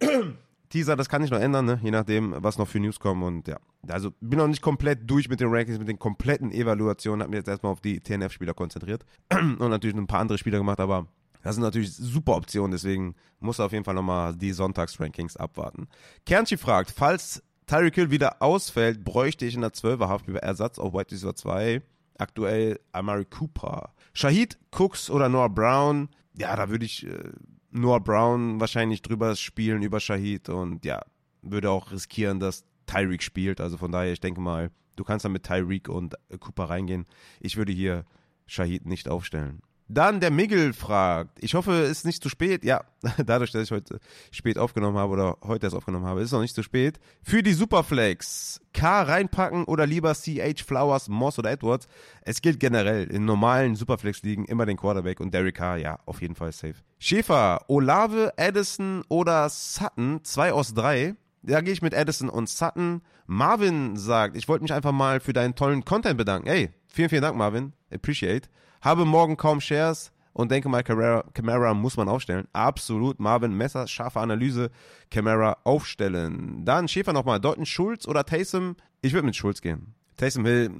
Teaser, 0.72 0.96
das 0.96 1.10
kann 1.10 1.22
ich 1.22 1.30
noch 1.30 1.38
ändern, 1.38 1.66
ne? 1.66 1.80
je 1.82 1.90
nachdem, 1.90 2.34
was 2.38 2.56
noch 2.56 2.66
für 2.66 2.80
News 2.80 2.98
kommen. 2.98 3.22
Und 3.22 3.46
ja, 3.46 3.58
also 3.88 4.10
bin 4.20 4.38
noch 4.38 4.48
nicht 4.48 4.62
komplett 4.62 5.08
durch 5.08 5.28
mit 5.28 5.38
den 5.38 5.48
Rankings, 5.48 5.78
mit 5.78 5.86
den 5.88 5.98
kompletten 5.98 6.50
Evaluationen. 6.50 7.20
Habe 7.20 7.30
mich 7.30 7.38
jetzt 7.38 7.48
erstmal 7.48 7.72
auf 7.72 7.82
die 7.82 8.00
TNF-Spieler 8.00 8.54
konzentriert 8.54 9.04
und 9.32 9.60
natürlich 9.60 9.94
ein 9.94 10.06
paar 10.06 10.20
andere 10.20 10.38
Spieler 10.38 10.56
gemacht, 10.56 10.80
aber 10.80 11.06
das 11.42 11.56
sind 11.56 11.62
natürlich 11.62 11.92
super 11.92 12.36
Optionen, 12.36 12.70
deswegen 12.70 13.16
muss 13.38 13.60
auf 13.60 13.72
jeden 13.72 13.84
Fall 13.84 13.94
nochmal 13.94 14.34
die 14.34 14.52
Sonntags-Rankings 14.52 15.36
abwarten. 15.36 15.88
Kernchi 16.24 16.56
fragt, 16.56 16.90
falls 16.90 17.42
Tyreek 17.66 17.94
Hill 17.94 18.10
wieder 18.10 18.40
ausfällt, 18.40 19.04
bräuchte 19.04 19.44
ich 19.44 19.54
in 19.54 19.60
der 19.60 19.72
12er 19.72 20.08
Haft 20.08 20.26
über 20.26 20.38
Ersatz 20.38 20.78
auf 20.78 20.94
White 20.94 21.14
Receiver 21.14 21.34
2 21.34 21.82
aktuell 22.16 22.80
Amari 22.92 23.24
Cooper. 23.26 23.92
Shahid, 24.14 24.58
Cooks 24.70 25.10
oder 25.10 25.28
Noah 25.28 25.50
Brown, 25.50 26.08
ja, 26.34 26.54
da 26.56 26.70
würde 26.70 26.84
ich 26.84 27.06
äh, 27.06 27.32
Noah 27.72 28.00
Brown 28.00 28.60
wahrscheinlich 28.60 29.00
drüber 29.00 29.34
spielen 29.34 29.82
über 29.82 29.98
Shahid 29.98 30.48
und 30.50 30.84
ja, 30.84 31.02
würde 31.40 31.70
auch 31.70 31.90
riskieren, 31.90 32.38
dass 32.38 32.64
Tyreek 32.86 33.22
spielt. 33.22 33.60
Also 33.60 33.78
von 33.78 33.90
daher, 33.90 34.12
ich 34.12 34.20
denke 34.20 34.40
mal, 34.40 34.70
du 34.96 35.04
kannst 35.04 35.24
dann 35.24 35.32
mit 35.32 35.44
Tyreek 35.44 35.88
und 35.88 36.14
Cooper 36.38 36.64
reingehen. 36.64 37.06
Ich 37.40 37.56
würde 37.56 37.72
hier 37.72 38.04
Shahid 38.46 38.84
nicht 38.84 39.08
aufstellen. 39.08 39.62
Dann 39.94 40.20
der 40.20 40.30
Miguel 40.30 40.72
fragt, 40.72 41.38
ich 41.42 41.54
hoffe, 41.54 41.72
es 41.82 41.98
ist 41.98 42.06
nicht 42.06 42.22
zu 42.22 42.30
spät. 42.30 42.64
Ja, 42.64 42.82
dadurch, 43.26 43.50
dass 43.50 43.64
ich 43.64 43.70
heute 43.70 44.00
spät 44.30 44.56
aufgenommen 44.56 44.96
habe 44.96 45.12
oder 45.12 45.36
heute 45.44 45.66
erst 45.66 45.76
aufgenommen 45.76 46.06
habe, 46.06 46.20
ist 46.20 46.26
es 46.26 46.32
noch 46.32 46.40
nicht 46.40 46.54
zu 46.54 46.62
spät. 46.62 46.98
Für 47.22 47.42
die 47.42 47.52
Superflex, 47.52 48.62
K 48.72 49.02
reinpacken 49.02 49.64
oder 49.64 49.86
lieber 49.86 50.14
CH, 50.14 50.62
Flowers, 50.64 51.10
Moss 51.10 51.38
oder 51.38 51.50
Edwards. 51.50 51.88
Es 52.22 52.40
gilt 52.40 52.58
generell 52.58 53.04
in 53.10 53.26
normalen 53.26 53.76
Superflex-Ligen 53.76 54.46
immer 54.46 54.64
den 54.64 54.78
Quarterback 54.78 55.20
und 55.20 55.34
Derek 55.34 55.56
Carr, 55.56 55.76
ja, 55.76 55.98
auf 56.06 56.22
jeden 56.22 56.36
Fall 56.36 56.52
safe. 56.52 56.76
Schäfer, 56.98 57.62
Olave, 57.68 58.32
Addison 58.38 59.04
oder 59.08 59.50
Sutton, 59.50 60.20
zwei 60.24 60.54
aus 60.54 60.72
drei. 60.72 61.16
Da 61.42 61.60
gehe 61.60 61.74
ich 61.74 61.82
mit 61.82 61.94
Addison 61.94 62.30
und 62.30 62.48
Sutton. 62.48 63.02
Marvin 63.26 63.98
sagt, 63.98 64.38
ich 64.38 64.48
wollte 64.48 64.62
mich 64.62 64.72
einfach 64.72 64.92
mal 64.92 65.20
für 65.20 65.34
deinen 65.34 65.54
tollen 65.54 65.84
Content 65.84 66.16
bedanken. 66.16 66.48
Ey, 66.48 66.70
vielen, 66.86 67.10
vielen 67.10 67.22
Dank, 67.22 67.36
Marvin. 67.36 67.74
Appreciate. 67.92 68.48
Habe 68.82 69.04
morgen 69.04 69.36
kaum 69.36 69.60
Shares 69.60 70.12
und 70.32 70.50
denke 70.50 70.68
mal, 70.68 70.82
Camara, 70.82 71.24
Camara 71.34 71.72
muss 71.72 71.96
man 71.96 72.08
aufstellen. 72.08 72.48
Absolut. 72.52 73.20
Marvin 73.20 73.56
Messer, 73.56 73.86
scharfe 73.86 74.18
Analyse. 74.18 74.70
Camara 75.08 75.58
aufstellen. 75.62 76.64
Dann 76.64 76.88
Schäfer 76.88 77.12
nochmal. 77.12 77.38
Dalton 77.38 77.64
Schulz 77.64 78.08
oder 78.08 78.24
Taysom? 78.24 78.76
Ich 79.00 79.12
würde 79.12 79.26
mit 79.26 79.36
Schulz 79.36 79.60
gehen. 79.60 79.94
Taysom 80.16 80.44
Hill 80.44 80.70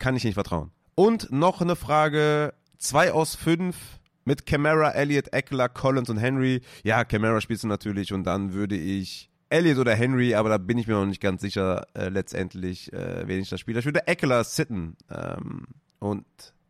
kann 0.00 0.16
ich 0.16 0.24
nicht 0.24 0.34
vertrauen. 0.34 0.72
Und 0.96 1.30
noch 1.30 1.60
eine 1.60 1.76
Frage. 1.76 2.52
Zwei 2.78 3.12
aus 3.12 3.36
fünf 3.36 3.76
mit 4.24 4.44
Camara, 4.44 4.90
Elliott, 4.90 5.32
Eckler, 5.32 5.68
Collins 5.68 6.10
und 6.10 6.18
Henry. 6.18 6.62
Ja, 6.82 7.04
Camara 7.04 7.40
spielst 7.40 7.62
du 7.62 7.68
natürlich 7.68 8.12
und 8.12 8.24
dann 8.24 8.54
würde 8.54 8.76
ich 8.76 9.30
Elliott 9.50 9.78
oder 9.78 9.94
Henry, 9.94 10.34
aber 10.34 10.48
da 10.48 10.58
bin 10.58 10.78
ich 10.78 10.88
mir 10.88 10.94
noch 10.94 11.06
nicht 11.06 11.22
ganz 11.22 11.40
sicher 11.42 11.86
äh, 11.94 12.08
letztendlich, 12.08 12.92
äh, 12.92 13.26
wen 13.28 13.40
ich 13.40 13.48
das 13.48 13.60
spiele. 13.60 13.78
Ich 13.78 13.84
würde 13.84 14.08
Eckler 14.08 14.42
sitten 14.42 14.96
ähm, 15.08 15.66
und 16.00 16.26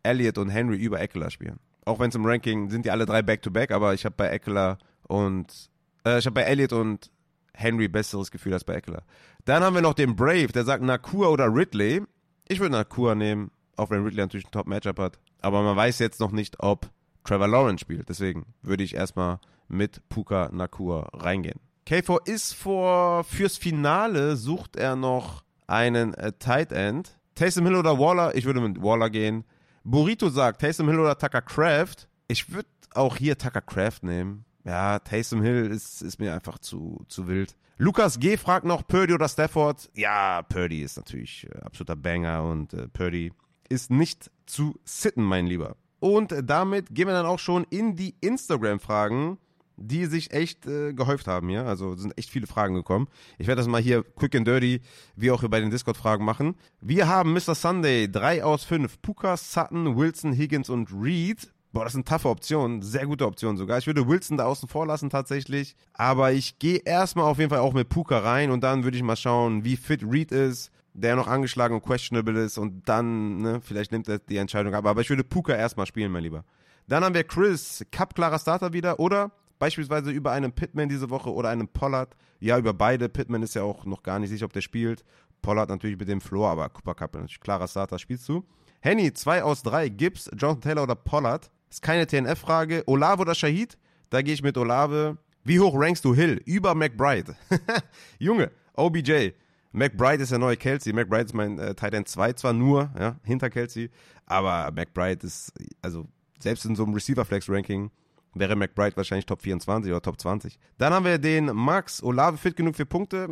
Elliott 0.07 0.39
und 0.39 0.49
Henry 0.49 0.77
über 0.77 1.01
Eckler 1.01 1.31
spielen. 1.31 1.59
Auch 1.85 1.99
wenn 1.99 2.09
es 2.09 2.15
im 2.15 2.27
Ranking 2.27 2.71
sind 2.71 2.85
die 2.85 2.91
alle 2.91 3.07
drei 3.07 3.23
Back-to-Back, 3.23 3.71
-back, 3.71 3.75
aber 3.75 3.95
ich 3.95 4.05
habe 4.05 4.15
bei 4.17 4.29
Eckler 4.29 4.79
und 5.07 5.71
äh, 6.05 6.19
ich 6.19 6.27
habe 6.27 6.35
bei 6.35 6.43
Elliott 6.43 6.73
und 6.73 7.11
Henry 7.55 7.89
besseres 7.89 8.31
Gefühl 8.31 8.53
als 8.53 8.65
bei 8.65 8.75
Eckler. 8.75 9.03
Dann 9.45 9.63
haben 9.63 9.75
wir 9.75 9.83
noch 9.83 9.95
den 9.95 10.17
Brave, 10.17 10.49
der 10.49 10.65
sagt 10.65 10.83
Nakua 10.83 11.29
oder 11.29 11.53
Ridley. 11.53 12.03
Ich 12.49 12.61
würde 12.61 12.73
Nakua 12.73 13.15
nehmen, 13.15 13.51
auch 13.77 13.91
wenn 13.91 14.03
Ridley 14.03 14.21
natürlich 14.21 14.47
ein 14.47 14.51
Top-Matchup 14.51 14.99
hat. 14.99 15.19
Aber 15.41 15.63
man 15.63 15.77
weiß 15.77 15.99
jetzt 15.99 16.21
noch 16.21 16.33
nicht, 16.33 16.57
ob 16.61 16.91
Trevor 17.25 17.49
Lawrence 17.49 17.81
spielt. 17.81 18.09
Deswegen 18.09 18.47
würde 18.63 18.85
ich 18.85 18.95
erstmal 18.95 19.39
mit 19.69 20.09
Puka 20.09 20.51
Nakua 20.53 21.09
reingehen. 21.13 21.61
KV 21.87 22.19
ist 22.25 22.53
vor 22.53 23.25
fürs 23.25 23.57
Finale 23.57 24.37
sucht 24.37 24.77
er 24.77 24.97
noch 24.97 25.45
einen 25.67 26.15
äh, 26.15 26.33
Tight 26.33 26.73
End. 26.73 27.19
Taysom 27.35 27.67
Hill 27.67 27.77
oder 27.77 27.99
Waller? 27.99 28.35
Ich 28.35 28.45
würde 28.45 28.61
mit 28.61 28.83
Waller 28.83 29.11
gehen. 29.11 29.45
Burrito 29.87 30.29
sagt, 30.31 30.61
Taysom 30.61 30.89
Hill 30.89 30.99
oder 30.99 31.17
Tucker 31.17 31.43
Craft. 31.43 32.09
Ich 32.27 32.53
würde 32.53 32.69
auch 32.93 33.17
hier 33.17 33.39
Tucker 33.39 33.61
Craft 33.61 34.01
nehmen. 34.03 34.45
Ja, 34.65 34.99
Taysom 34.99 35.43
Hill 35.43 35.71
ist, 35.71 36.03
ist 36.03 36.19
mir 36.19 36.35
einfach 36.35 36.59
zu, 36.59 37.05
zu 37.07 37.29
wild. 37.29 37.57
Lukas 37.79 38.19
G. 38.19 38.37
fragt 38.37 38.67
noch, 38.67 38.85
Purdy 38.85 39.15
oder 39.15 39.29
Stafford? 39.29 39.89
Ja, 39.95 40.43
Purdy 40.43 40.83
ist 40.83 40.97
natürlich 40.97 41.47
äh, 41.49 41.61
absoluter 41.61 41.95
Banger 41.95 42.43
und 42.43 42.75
äh, 42.75 42.89
Purdy 42.89 43.33
ist 43.69 43.93
nicht 43.93 44.29
zu 44.47 44.75
sitten, 44.85 45.23
mein 45.23 45.47
Lieber. 45.47 45.77
Und 46.01 46.35
damit 46.43 46.93
gehen 46.93 47.07
wir 47.07 47.15
dann 47.15 47.27
auch 47.27 47.39
schon 47.39 47.65
in 47.71 47.95
die 47.95 48.17
Instagram-Fragen, 48.21 49.39
die 49.77 50.07
sich 50.07 50.33
echt 50.33 50.67
äh, 50.67 50.93
gehäuft 50.93 51.27
haben 51.27 51.49
hier. 51.49 51.67
Also 51.67 51.95
sind 51.97 52.17
echt 52.19 52.31
viele 52.31 52.47
Fragen 52.47 52.75
gekommen. 52.75 53.09
Ich 53.39 53.47
werde 53.47 53.61
das 53.61 53.69
mal 53.69 53.81
hier 53.81 54.03
quick 54.03 54.35
and 54.35 54.47
dirty, 54.47 54.81
wie 55.15 55.31
auch 55.31 55.47
bei 55.49 55.61
den 55.61 55.71
Discord-Fragen 55.71 56.25
machen. 56.25 56.57
Wir 56.81 57.09
haben 57.09 57.33
Mr. 57.33 57.55
Sunday, 57.55 58.11
3 58.11 58.45
aus 58.45 58.65
5. 58.65 59.01
Puka, 59.03 59.37
Sutton, 59.37 59.97
Wilson, 59.97 60.33
Higgins 60.33 60.71
und 60.71 60.91
Reed. 60.93 61.53
Boah, 61.73 61.85
das 61.85 61.93
sind 61.93 62.09
taffe 62.09 62.31
Optionen, 62.31 62.81
sehr 62.81 63.07
gute 63.07 63.27
Optionen 63.27 63.59
sogar. 63.59 63.77
Ich 63.77 63.87
würde 63.87 64.09
Wilson 64.09 64.39
da 64.39 64.47
außen 64.47 64.67
vor 64.67 64.87
lassen 64.87 65.11
tatsächlich, 65.11 65.77
aber 65.93 66.33
ich 66.33 66.59
gehe 66.59 66.79
erstmal 66.79 67.27
auf 67.27 67.39
jeden 67.39 67.51
Fall 67.51 67.59
auch 67.59 67.75
mit 67.75 67.91
Puka 67.91 68.19
rein 68.19 68.51
und 68.51 68.63
dann 68.63 68.85
würde 68.85 68.97
ich 68.97 69.03
mal 69.03 69.17
schauen, 69.17 69.63
wie 69.63 69.77
fit 69.77 70.03
Reed 70.03 70.33
ist, 70.33 70.71
der 70.95 71.17
noch 71.17 71.27
angeschlagen 71.27 71.75
und 71.75 71.83
questionable 71.85 72.43
ist 72.43 72.57
und 72.57 72.89
dann, 72.89 73.43
ne, 73.43 73.61
vielleicht 73.61 73.93
nimmt 73.93 74.09
er 74.09 74.21
die 74.21 74.39
Entscheidung 74.39 74.75
ab. 74.75 74.87
Aber 74.87 75.03
ich 75.03 75.11
würde 75.11 75.23
Puka 75.23 75.55
erstmal 75.55 75.85
spielen, 75.85 76.13
mein 76.13 76.23
Lieber. 76.23 76.45
Dann 76.89 77.05
haben 77.05 77.15
wir 77.15 77.25
Chris, 77.25 77.85
Cup 77.91 78.15
klarer 78.15 78.39
Starter 78.39 78.73
wieder 78.73 78.99
oder 78.99 79.33
beispielsweise 79.59 80.11
über 80.11 80.33
einen 80.33 80.53
Pittman 80.53 80.89
diese 80.89 81.11
Woche 81.11 81.33
oder 81.33 81.51
einen 81.51 81.69
Pollard. 81.69 82.17
Ja, 82.41 82.59
über 82.59 82.75
beide. 82.75 83.09
Pittman 83.09 83.43
ist 83.43 83.55
ja 83.55 83.63
auch 83.63 83.85
noch 83.85 84.03
gar 84.03 84.19
nicht 84.19 84.31
sicher, 84.31 84.47
ob 84.47 84.53
der 84.53 84.61
spielt. 84.61 85.05
Pollard 85.43 85.69
natürlich 85.69 85.99
mit 85.99 86.09
dem 86.09 86.21
Floor, 86.21 86.51
aber 86.51 86.69
Cooper 86.69 86.95
Cup 86.95 87.15
natürlich 87.15 87.41
klarer 87.41 87.69
Starter. 87.69 87.99
Spielst 87.99 88.29
du? 88.29 88.45
Henny, 88.81 89.13
2 89.13 89.43
aus 89.43 89.63
3. 89.63 89.89
Gibbs, 89.89 90.31
Jonathan 90.37 90.61
Taylor 90.61 90.83
oder 90.83 90.95
Pollard? 90.95 91.51
Ist 91.71 91.83
keine 91.83 92.07
TNF-Frage. 92.07 92.85
Olave 92.87 93.23
oder 93.23 93.35
Shahid? 93.35 93.77
Da 94.11 94.23
gehe 94.23 94.35
ich 94.35 94.43
mit 94.43 94.57
Olave. 94.57 95.19
Wie 95.45 95.61
hoch 95.61 95.75
rankst 95.77 96.05
du 96.05 96.15
Hill? 96.15 96.41
Über 96.45 96.75
McBride. 96.75 97.37
Junge, 98.19 98.51
OBJ. 98.75 99.31
McBride 99.73 100.23
ist 100.23 100.33
der 100.33 100.39
neue 100.39 100.57
Kelsey. 100.57 100.93
McBride 100.93 101.27
ist 101.27 101.35
mein 101.35 101.59
äh, 101.59 101.75
Tight 101.75 101.95
End 101.95 102.09
2 102.09 102.33
zwar 102.33 102.53
nur, 102.53 102.91
ja, 102.99 103.17
hinter 103.25 103.51
Kelsey, 103.51 103.91
aber 104.25 104.73
McBride 104.73 105.27
ist, 105.27 105.53
also 105.83 106.09
selbst 106.39 106.65
in 106.65 106.75
so 106.75 106.85
einem 106.85 106.95
Receiver-Flex-Ranking 106.95 107.91
wäre 108.39 108.57
McBride 108.57 108.97
wahrscheinlich 108.97 109.27
Top 109.27 109.43
24 109.43 109.91
oder 109.91 110.03
Top 110.03 110.21
20. 110.21 110.59
Dann 110.79 110.93
haben 110.93 111.05
wir 111.05 111.19
den 111.19 111.47
Max. 111.47 112.03
Olave 112.03 112.37
fit 112.37 112.57
genug 112.57 112.77
für 112.77 112.87
Punkte? 112.87 113.29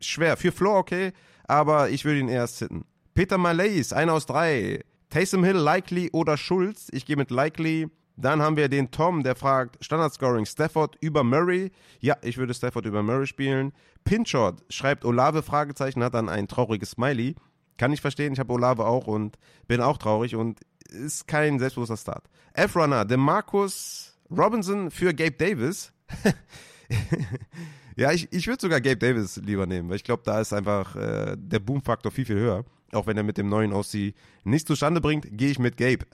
Schwer. 0.00 0.36
Für 0.36 0.52
Floor 0.52 0.78
okay, 0.78 1.12
aber 1.44 1.90
ich 1.90 2.04
würde 2.04 2.20
ihn 2.20 2.28
eher 2.28 2.46
sitten. 2.46 2.84
Peter 3.14 3.38
Malays, 3.38 3.92
einer 3.92 4.14
aus 4.14 4.26
drei. 4.26 4.84
Taysom 5.10 5.44
Hill, 5.44 5.56
Likely 5.56 6.10
oder 6.12 6.36
Schulz? 6.36 6.88
Ich 6.92 7.04
gehe 7.04 7.16
mit 7.16 7.30
Likely. 7.30 7.88
Dann 8.16 8.42
haben 8.42 8.56
wir 8.56 8.68
den 8.68 8.90
Tom, 8.90 9.22
der 9.22 9.36
fragt 9.36 9.82
Standardscoring 9.84 10.46
Stafford 10.46 10.96
über 11.00 11.24
Murray. 11.24 11.70
Ja, 12.00 12.16
ich 12.22 12.36
würde 12.36 12.54
Stafford 12.54 12.86
über 12.86 13.02
Murray 13.02 13.26
spielen. 13.26 13.72
Pinchot 14.04 14.62
schreibt 14.68 15.04
Olave 15.04 15.42
Fragezeichen, 15.42 16.02
hat 16.02 16.14
dann 16.14 16.28
ein 16.28 16.48
trauriges 16.48 16.92
Smiley. 16.92 17.34
Kann 17.78 17.92
ich 17.92 18.00
verstehen, 18.00 18.32
ich 18.32 18.38
habe 18.38 18.52
Olave 18.52 18.84
auch 18.84 19.06
und 19.06 19.38
bin 19.66 19.80
auch 19.80 19.98
traurig 19.98 20.36
und 20.36 20.60
ist 20.88 21.26
kein 21.26 21.58
selbstbewusster 21.58 21.96
Start. 21.96 22.24
F-Runner, 22.54 23.04
DeMarcus 23.04 24.11
Robinson 24.36 24.90
für 24.90 25.12
Gabe 25.14 25.32
Davis. 25.32 25.92
ja, 27.96 28.12
ich, 28.12 28.32
ich 28.32 28.46
würde 28.46 28.60
sogar 28.60 28.80
Gabe 28.80 28.96
Davis 28.96 29.36
lieber 29.36 29.66
nehmen, 29.66 29.88
weil 29.88 29.96
ich 29.96 30.04
glaube, 30.04 30.22
da 30.24 30.40
ist 30.40 30.52
einfach 30.52 30.96
äh, 30.96 31.36
der 31.38 31.58
Boom-Faktor 31.58 32.12
viel, 32.12 32.24
viel 32.24 32.36
höher. 32.36 32.64
Auch 32.92 33.06
wenn 33.06 33.16
er 33.16 33.22
mit 33.22 33.38
dem 33.38 33.48
neuen 33.48 33.72
Aussie 33.72 34.14
nichts 34.44 34.66
zustande 34.66 35.00
bringt, 35.00 35.26
gehe 35.30 35.50
ich 35.50 35.58
mit 35.58 35.76
Gabe. 35.76 36.06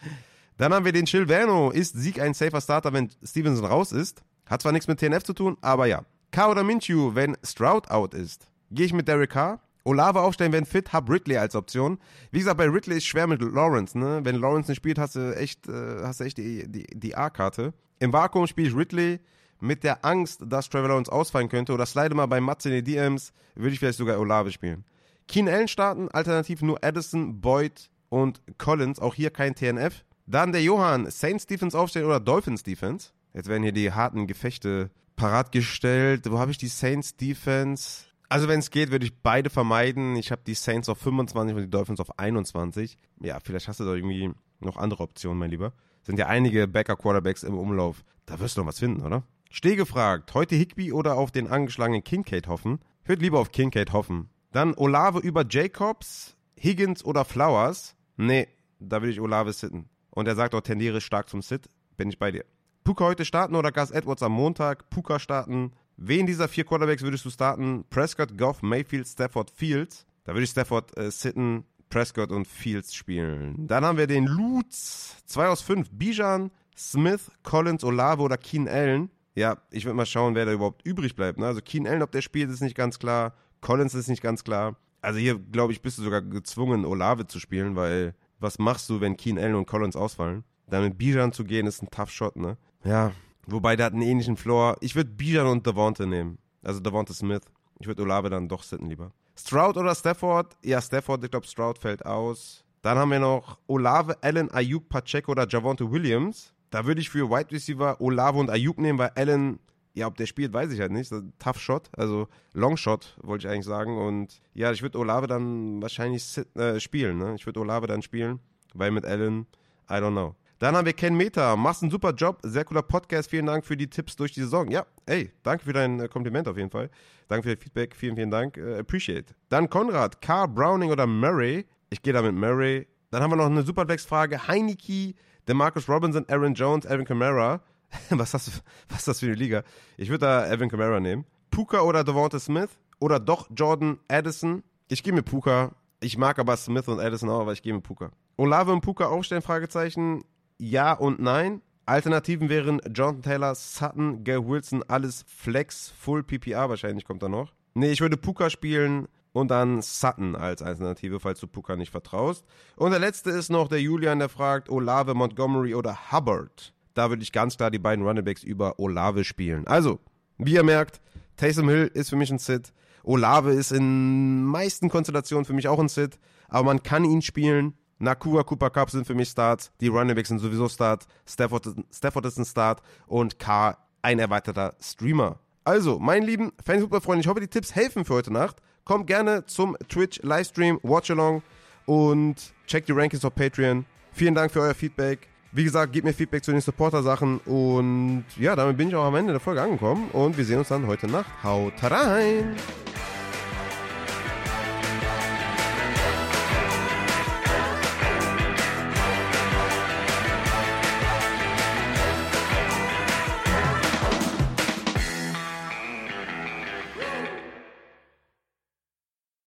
Dann 0.56 0.72
haben 0.72 0.84
wir 0.84 0.92
den 0.92 1.06
Chilverno. 1.06 1.70
Ist 1.70 1.94
Sieg 1.94 2.20
ein 2.20 2.34
safer 2.34 2.60
Starter, 2.60 2.92
wenn 2.92 3.10
Stevenson 3.22 3.64
raus 3.64 3.92
ist? 3.92 4.22
Hat 4.46 4.62
zwar 4.62 4.72
nichts 4.72 4.88
mit 4.88 5.00
TNF 5.00 5.24
zu 5.24 5.32
tun, 5.32 5.56
aber 5.60 5.86
ja. 5.86 6.04
K 6.30 6.50
oder 6.50 6.62
Minshew, 6.62 7.14
wenn 7.14 7.36
Stroud 7.44 7.90
out 7.90 8.14
ist? 8.14 8.48
Gehe 8.70 8.86
ich 8.86 8.92
mit 8.94 9.06
Derek 9.08 9.30
Carr? 9.30 9.60
Olave 9.84 10.20
aufstellen, 10.20 10.52
wenn 10.52 10.64
fit, 10.64 10.92
hab 10.92 11.10
Ridley 11.10 11.36
als 11.36 11.54
Option. 11.54 11.98
Wie 12.30 12.38
gesagt, 12.38 12.58
bei 12.58 12.66
Ridley 12.68 12.98
ist 12.98 13.06
schwer 13.06 13.26
mit 13.26 13.42
Lawrence, 13.42 13.98
ne? 13.98 14.20
Wenn 14.22 14.36
Lawrence 14.36 14.70
nicht 14.70 14.78
spielt, 14.78 14.98
hast 14.98 15.16
du 15.16 15.34
echt, 15.36 15.68
äh, 15.68 16.02
hast 16.02 16.20
du 16.20 16.24
echt 16.24 16.38
die, 16.38 16.70
die, 16.70 16.86
die 16.92 17.16
A-Karte. 17.16 17.72
Im 17.98 18.12
Vakuum 18.12 18.46
spiele 18.46 18.68
ich 18.68 18.76
Ridley 18.76 19.20
mit 19.60 19.84
der 19.84 20.04
Angst, 20.04 20.42
dass 20.46 20.68
Trevor 20.68 20.88
Lawrence 20.88 21.10
ausfallen 21.10 21.48
könnte 21.48 21.72
oder 21.72 21.86
slide 21.86 22.14
mal 22.14 22.26
bei 22.26 22.40
Matze 22.40 22.68
in 22.68 22.84
die 22.84 22.92
DMs, 22.92 23.32
würde 23.54 23.72
ich 23.72 23.78
vielleicht 23.78 23.98
sogar 23.98 24.18
Olave 24.18 24.50
spielen. 24.50 24.84
Keen 25.28 25.48
Allen 25.48 25.68
starten, 25.68 26.08
alternativ 26.08 26.62
nur 26.62 26.82
Addison, 26.84 27.40
Boyd 27.40 27.90
und 28.08 28.40
Collins, 28.58 28.98
auch 28.98 29.14
hier 29.14 29.30
kein 29.30 29.54
TNF. 29.54 30.04
Dann 30.26 30.52
der 30.52 30.62
Johann, 30.62 31.10
Saints 31.10 31.46
Defense 31.46 31.78
aufstellen 31.78 32.06
oder 32.06 32.20
Dolphins 32.20 32.62
Defense. 32.62 33.10
Jetzt 33.34 33.48
werden 33.48 33.62
hier 33.62 33.72
die 33.72 33.92
harten 33.92 34.26
Gefechte 34.26 34.90
parat 35.16 35.52
gestellt. 35.52 36.30
Wo 36.30 36.38
habe 36.38 36.50
ich 36.50 36.58
die 36.58 36.68
Saints 36.68 37.16
Defense? 37.16 38.04
Also 38.32 38.48
wenn 38.48 38.60
es 38.60 38.70
geht, 38.70 38.90
würde 38.90 39.04
ich 39.04 39.20
beide 39.22 39.50
vermeiden. 39.50 40.16
Ich 40.16 40.32
habe 40.32 40.40
die 40.46 40.54
Saints 40.54 40.88
auf 40.88 40.96
25 40.96 41.54
und 41.54 41.62
die 41.64 41.68
Dolphins 41.68 42.00
auf 42.00 42.18
21. 42.18 42.96
Ja, 43.20 43.38
vielleicht 43.44 43.68
hast 43.68 43.78
du 43.78 43.84
da 43.84 43.92
irgendwie 43.92 44.32
noch 44.58 44.78
andere 44.78 45.02
Optionen, 45.02 45.38
mein 45.38 45.50
Lieber. 45.50 45.74
Sind 46.02 46.18
ja 46.18 46.28
einige 46.28 46.66
Backer-Quarterbacks 46.66 47.42
im 47.42 47.58
Umlauf. 47.58 48.02
Da 48.24 48.40
wirst 48.40 48.56
du 48.56 48.62
noch 48.62 48.68
was 48.68 48.78
finden, 48.78 49.02
oder? 49.02 49.24
Steh 49.50 49.76
gefragt, 49.76 50.32
heute 50.32 50.54
Higby 50.54 50.94
oder 50.94 51.18
auf 51.18 51.30
den 51.30 51.46
angeschlagenen 51.46 52.04
Kincaid 52.04 52.48
hoffen? 52.48 52.78
Würde 53.04 53.20
lieber 53.20 53.38
auf 53.38 53.52
Kincaid 53.52 53.92
hoffen. 53.92 54.30
Dann 54.50 54.72
Olave 54.76 55.18
über 55.18 55.44
Jacobs, 55.46 56.34
Higgins 56.58 57.04
oder 57.04 57.26
Flowers? 57.26 57.96
Nee, 58.16 58.48
da 58.80 59.02
will 59.02 59.10
ich 59.10 59.20
Olave 59.20 59.52
sitten. 59.52 59.90
Und 60.08 60.26
er 60.26 60.36
sagt 60.36 60.54
auch, 60.54 60.62
tendiere 60.62 61.02
stark 61.02 61.28
zum 61.28 61.42
Sit. 61.42 61.68
Bin 61.98 62.08
ich 62.08 62.18
bei 62.18 62.30
dir. 62.30 62.46
Puka 62.82 63.04
heute 63.04 63.26
starten 63.26 63.56
oder 63.56 63.72
Gus 63.72 63.90
Edwards 63.90 64.22
am 64.22 64.32
Montag? 64.32 64.88
Puka 64.88 65.18
starten. 65.18 65.72
Wen 65.96 66.26
dieser 66.26 66.48
vier 66.48 66.64
Quarterbacks 66.64 67.02
würdest 67.02 67.24
du 67.24 67.30
starten? 67.30 67.84
Prescott, 67.90 68.36
Goff, 68.36 68.62
Mayfield, 68.62 69.06
Stafford, 69.06 69.50
Fields. 69.50 70.06
Da 70.24 70.32
würde 70.32 70.44
ich 70.44 70.50
Stafford 70.50 70.96
äh, 70.96 71.10
sitten, 71.10 71.64
Prescott 71.88 72.32
und 72.32 72.48
Fields 72.48 72.94
spielen. 72.94 73.66
Dann 73.66 73.84
haben 73.84 73.98
wir 73.98 74.06
den 74.06 74.26
Lutz. 74.26 75.16
2 75.26 75.48
aus 75.48 75.60
5. 75.60 75.90
Bijan, 75.92 76.50
Smith, 76.76 77.30
Collins, 77.42 77.84
Olave 77.84 78.22
oder 78.22 78.38
Keen 78.38 78.68
Allen. 78.68 79.10
Ja, 79.34 79.58
ich 79.70 79.84
würde 79.84 79.96
mal 79.96 80.06
schauen, 80.06 80.34
wer 80.34 80.46
da 80.46 80.52
überhaupt 80.52 80.86
übrig 80.86 81.14
bleibt. 81.16 81.38
Ne? 81.38 81.46
Also 81.46 81.60
Keen 81.60 81.86
Allen, 81.86 82.02
ob 82.02 82.12
der 82.12 82.22
spielt, 82.22 82.50
ist 82.50 82.62
nicht 82.62 82.76
ganz 82.76 82.98
klar. 82.98 83.34
Collins 83.60 83.94
ist 83.94 84.08
nicht 84.08 84.22
ganz 84.22 84.42
klar. 84.42 84.76
Also 85.02 85.18
hier, 85.18 85.38
glaube 85.38 85.72
ich, 85.72 85.82
bist 85.82 85.98
du 85.98 86.02
sogar 86.02 86.22
gezwungen, 86.22 86.84
Olave 86.84 87.26
zu 87.26 87.40
spielen, 87.40 87.76
weil 87.76 88.14
was 88.38 88.58
machst 88.58 88.88
du, 88.88 89.00
wenn 89.00 89.16
Keen 89.16 89.38
Allen 89.38 89.54
und 89.54 89.66
Collins 89.66 89.96
ausfallen? 89.96 90.44
Dann 90.68 90.84
mit 90.84 90.96
Bijan 90.96 91.32
zu 91.32 91.44
gehen, 91.44 91.66
ist 91.66 91.82
ein 91.82 91.90
tough 91.90 92.10
Shot, 92.10 92.36
ne? 92.36 92.56
Ja, 92.84 93.12
wobei 93.46 93.76
der 93.76 93.86
hat 93.86 93.92
einen 93.92 94.02
ähnlichen 94.02 94.36
Floor. 94.36 94.76
Ich 94.80 94.94
würde 94.94 95.10
Bijan 95.10 95.46
und 95.46 95.66
Devonte 95.66 96.06
nehmen. 96.06 96.38
Also 96.62 96.80
Devonte 96.80 97.12
Smith. 97.14 97.42
Ich 97.78 97.86
würde 97.86 98.02
Olave 98.02 98.30
dann 98.30 98.48
doch 98.48 98.62
sitten 98.62 98.88
lieber. 98.88 99.12
Stroud 99.36 99.76
oder 99.76 99.94
Stafford? 99.94 100.56
Ja, 100.62 100.80
Stafford, 100.80 101.24
ich 101.24 101.30
glaube, 101.30 101.46
Stroud 101.46 101.78
fällt 101.78 102.04
aus. 102.06 102.64
Dann 102.82 102.98
haben 102.98 103.10
wir 103.10 103.20
noch 103.20 103.58
Olave, 103.66 104.16
Allen, 104.22 104.50
Ayuk, 104.50 104.88
Pacheco 104.88 105.32
oder 105.32 105.46
Javonte 105.48 105.90
Williams. 105.90 106.52
Da 106.70 106.84
würde 106.84 107.00
ich 107.00 107.10
für 107.10 107.30
Wide 107.30 107.50
Receiver 107.50 108.00
Olave 108.00 108.38
und 108.38 108.50
Ayuk 108.50 108.78
nehmen, 108.78 108.98
weil 108.98 109.12
Allen, 109.14 109.60
ja, 109.94 110.06
ob 110.06 110.16
der 110.16 110.26
spielt, 110.26 110.52
weiß 110.52 110.72
ich 110.72 110.80
halt 110.80 110.90
nicht. 110.90 111.12
Tough 111.38 111.60
Shot, 111.60 111.90
also 111.96 112.28
Long 112.54 112.76
Shot, 112.76 113.16
wollte 113.22 113.46
ich 113.46 113.52
eigentlich 113.52 113.66
sagen. 113.66 113.98
Und 113.98 114.40
ja, 114.54 114.72
ich 114.72 114.82
würde 114.82 114.98
Olave 114.98 115.26
dann 115.26 115.80
wahrscheinlich 115.80 116.40
äh, 116.54 116.80
spielen. 116.80 117.18
Ne? 117.18 117.34
Ich 117.36 117.46
würde 117.46 117.60
Olave 117.60 117.86
dann 117.86 118.02
spielen, 118.02 118.40
weil 118.74 118.90
mit 118.90 119.04
Allen, 119.04 119.46
I 119.88 119.94
don't 119.94 120.12
know. 120.12 120.34
Dann 120.62 120.76
haben 120.76 120.86
wir 120.86 120.92
Ken 120.92 121.16
Meta. 121.16 121.56
Machst 121.56 121.82
einen 121.82 121.90
super 121.90 122.12
Job. 122.12 122.38
Sehr 122.44 122.64
cooler 122.64 122.82
Podcast. 122.82 123.28
Vielen 123.28 123.46
Dank 123.46 123.66
für 123.66 123.76
die 123.76 123.90
Tipps 123.90 124.14
durch 124.14 124.30
die 124.30 124.42
Saison. 124.42 124.70
Ja, 124.70 124.86
ey, 125.06 125.32
danke 125.42 125.64
für 125.64 125.72
dein 125.72 125.98
äh, 125.98 126.06
Kompliment 126.06 126.46
auf 126.46 126.56
jeden 126.56 126.70
Fall. 126.70 126.88
Danke 127.26 127.42
für 127.42 127.56
dein 127.56 127.60
Feedback. 127.60 127.96
Vielen, 127.96 128.14
vielen 128.14 128.30
Dank. 128.30 128.56
Uh, 128.56 128.78
appreciate. 128.78 129.34
Dann 129.48 129.68
Konrad. 129.68 130.20
Carr, 130.20 130.46
Browning 130.46 130.92
oder 130.92 131.04
Murray? 131.04 131.66
Ich 131.90 132.00
gehe 132.00 132.12
da 132.12 132.22
mit 132.22 132.36
Murray. 132.36 132.86
Dann 133.10 133.24
haben 133.24 133.32
wir 133.32 133.36
noch 133.38 133.46
eine 133.46 133.64
Superflex-Frage. 133.64 134.46
Heineke, 134.46 135.14
DeMarcus 135.48 135.88
Robinson, 135.88 136.24
Aaron 136.28 136.54
Jones, 136.54 136.84
Evan 136.84 137.06
Kamara. 137.06 137.60
was, 138.10 138.32
ist 138.32 138.46
das, 138.46 138.62
was 138.88 138.98
ist 138.98 139.08
das 139.08 139.18
für 139.18 139.26
eine 139.26 139.34
Liga? 139.34 139.64
Ich 139.96 140.10
würde 140.10 140.26
da 140.26 140.48
Evan 140.48 140.68
Kamara 140.68 141.00
nehmen. 141.00 141.24
Puka 141.50 141.80
oder 141.80 142.04
Devonta 142.04 142.38
Smith? 142.38 142.70
Oder 143.00 143.18
doch 143.18 143.50
Jordan 143.50 143.98
Addison? 144.06 144.62
Ich 144.86 145.02
gehe 145.02 145.12
mit 145.12 145.24
Puka. 145.24 145.72
Ich 145.98 146.16
mag 146.16 146.38
aber 146.38 146.56
Smith 146.56 146.86
und 146.86 147.00
Addison 147.00 147.30
auch, 147.30 147.40
aber 147.40 147.52
ich 147.52 147.62
gehe 147.62 147.74
mit 147.74 147.82
Puka. 147.82 148.12
Olave 148.36 148.72
und 148.72 148.80
Puka 148.80 149.06
aufstellen? 149.06 149.42
Fragezeichen 149.42 150.22
ja 150.58 150.92
und 150.92 151.20
nein. 151.20 151.62
Alternativen 151.84 152.48
wären 152.48 152.80
Jonathan 152.94 153.22
Taylor, 153.22 153.54
Sutton, 153.54 154.22
Gary 154.24 154.46
Wilson, 154.46 154.84
alles 154.86 155.24
Flex, 155.26 155.92
Full 155.98 156.22
PPR 156.22 156.68
wahrscheinlich 156.68 157.04
kommt 157.04 157.22
da 157.22 157.28
noch. 157.28 157.52
Nee, 157.74 157.90
ich 157.90 158.00
würde 158.00 158.16
Puka 158.16 158.50
spielen 158.50 159.08
und 159.32 159.50
dann 159.50 159.82
Sutton 159.82 160.36
als 160.36 160.62
Alternative, 160.62 161.18
falls 161.18 161.40
du 161.40 161.46
Puka 161.46 161.76
nicht 161.76 161.90
vertraust. 161.90 162.44
Und 162.76 162.92
der 162.92 163.00
letzte 163.00 163.30
ist 163.30 163.50
noch 163.50 163.68
der 163.68 163.80
Julian, 163.80 164.20
der 164.20 164.28
fragt 164.28 164.68
Olave, 164.68 165.14
Montgomery 165.14 165.74
oder 165.74 166.12
Hubbard. 166.12 166.72
Da 166.94 167.08
würde 167.08 167.22
ich 167.22 167.32
ganz 167.32 167.56
klar 167.56 167.70
die 167.70 167.78
beiden 167.78 168.04
Runningbacks 168.04 168.44
über 168.44 168.78
Olave 168.78 169.24
spielen. 169.24 169.66
Also, 169.66 169.98
wie 170.38 170.54
ihr 170.54 170.62
merkt, 170.62 171.00
Taysom 171.36 171.68
Hill 171.68 171.90
ist 171.94 172.10
für 172.10 172.16
mich 172.16 172.30
ein 172.30 172.38
Sit. 172.38 172.72
Olave 173.02 173.52
ist 173.52 173.72
in 173.72 174.44
meisten 174.44 174.88
Konstellationen 174.88 175.44
für 175.44 175.54
mich 175.54 175.68
auch 175.68 175.78
ein 175.78 175.88
Sit. 175.88 176.18
Aber 176.48 176.64
man 176.64 176.82
kann 176.82 177.04
ihn 177.04 177.22
spielen. 177.22 177.74
Nakua, 178.02 178.42
Cooper 178.42 178.68
Cup 178.70 178.90
sind 178.90 179.06
für 179.06 179.14
mich 179.14 179.28
Starts, 179.28 179.70
die 179.80 179.86
Running 179.86 180.16
Backs 180.16 180.28
sind 180.28 180.40
sowieso 180.40 180.68
Start, 180.68 181.06
Stafford, 181.24 181.68
Stafford 181.92 182.26
ist 182.26 182.36
ein 182.36 182.44
Start 182.44 182.82
und 183.06 183.38
K 183.38 183.78
ein 184.02 184.18
erweiterter 184.18 184.74
Streamer. 184.80 185.38
Also, 185.64 186.00
mein 186.00 186.24
lieben 186.24 186.50
Fantasy-Football-Freunde, 186.64 187.20
ich 187.20 187.28
hoffe, 187.28 187.40
die 187.40 187.46
Tipps 187.46 187.76
helfen 187.76 188.04
für 188.04 188.14
heute 188.14 188.32
Nacht. 188.32 188.56
Kommt 188.84 189.06
gerne 189.06 189.46
zum 189.46 189.76
Twitch-Livestream, 189.88 190.80
Watch-Along 190.82 191.42
und 191.86 192.52
checkt 192.66 192.88
die 192.88 192.92
Rankings 192.92 193.24
auf 193.24 193.34
Patreon. 193.36 193.86
Vielen 194.12 194.34
Dank 194.34 194.50
für 194.50 194.60
euer 194.60 194.74
Feedback. 194.74 195.28
Wie 195.52 195.62
gesagt, 195.62 195.92
gebt 195.92 196.04
mir 196.04 196.12
Feedback 196.12 196.42
zu 196.42 196.50
den 196.50 196.60
Supporter-Sachen 196.60 197.38
und 197.38 198.24
ja, 198.36 198.56
damit 198.56 198.76
bin 198.78 198.88
ich 198.88 198.96
auch 198.96 199.04
am 199.04 199.14
Ende 199.14 199.32
der 199.32 199.40
Folge 199.40 199.62
angekommen 199.62 200.10
und 200.12 200.36
wir 200.36 200.44
sehen 200.44 200.58
uns 200.58 200.68
dann 200.68 200.88
heute 200.88 201.06
Nacht. 201.06 201.30
Haut 201.44 201.74
rein! 201.82 202.56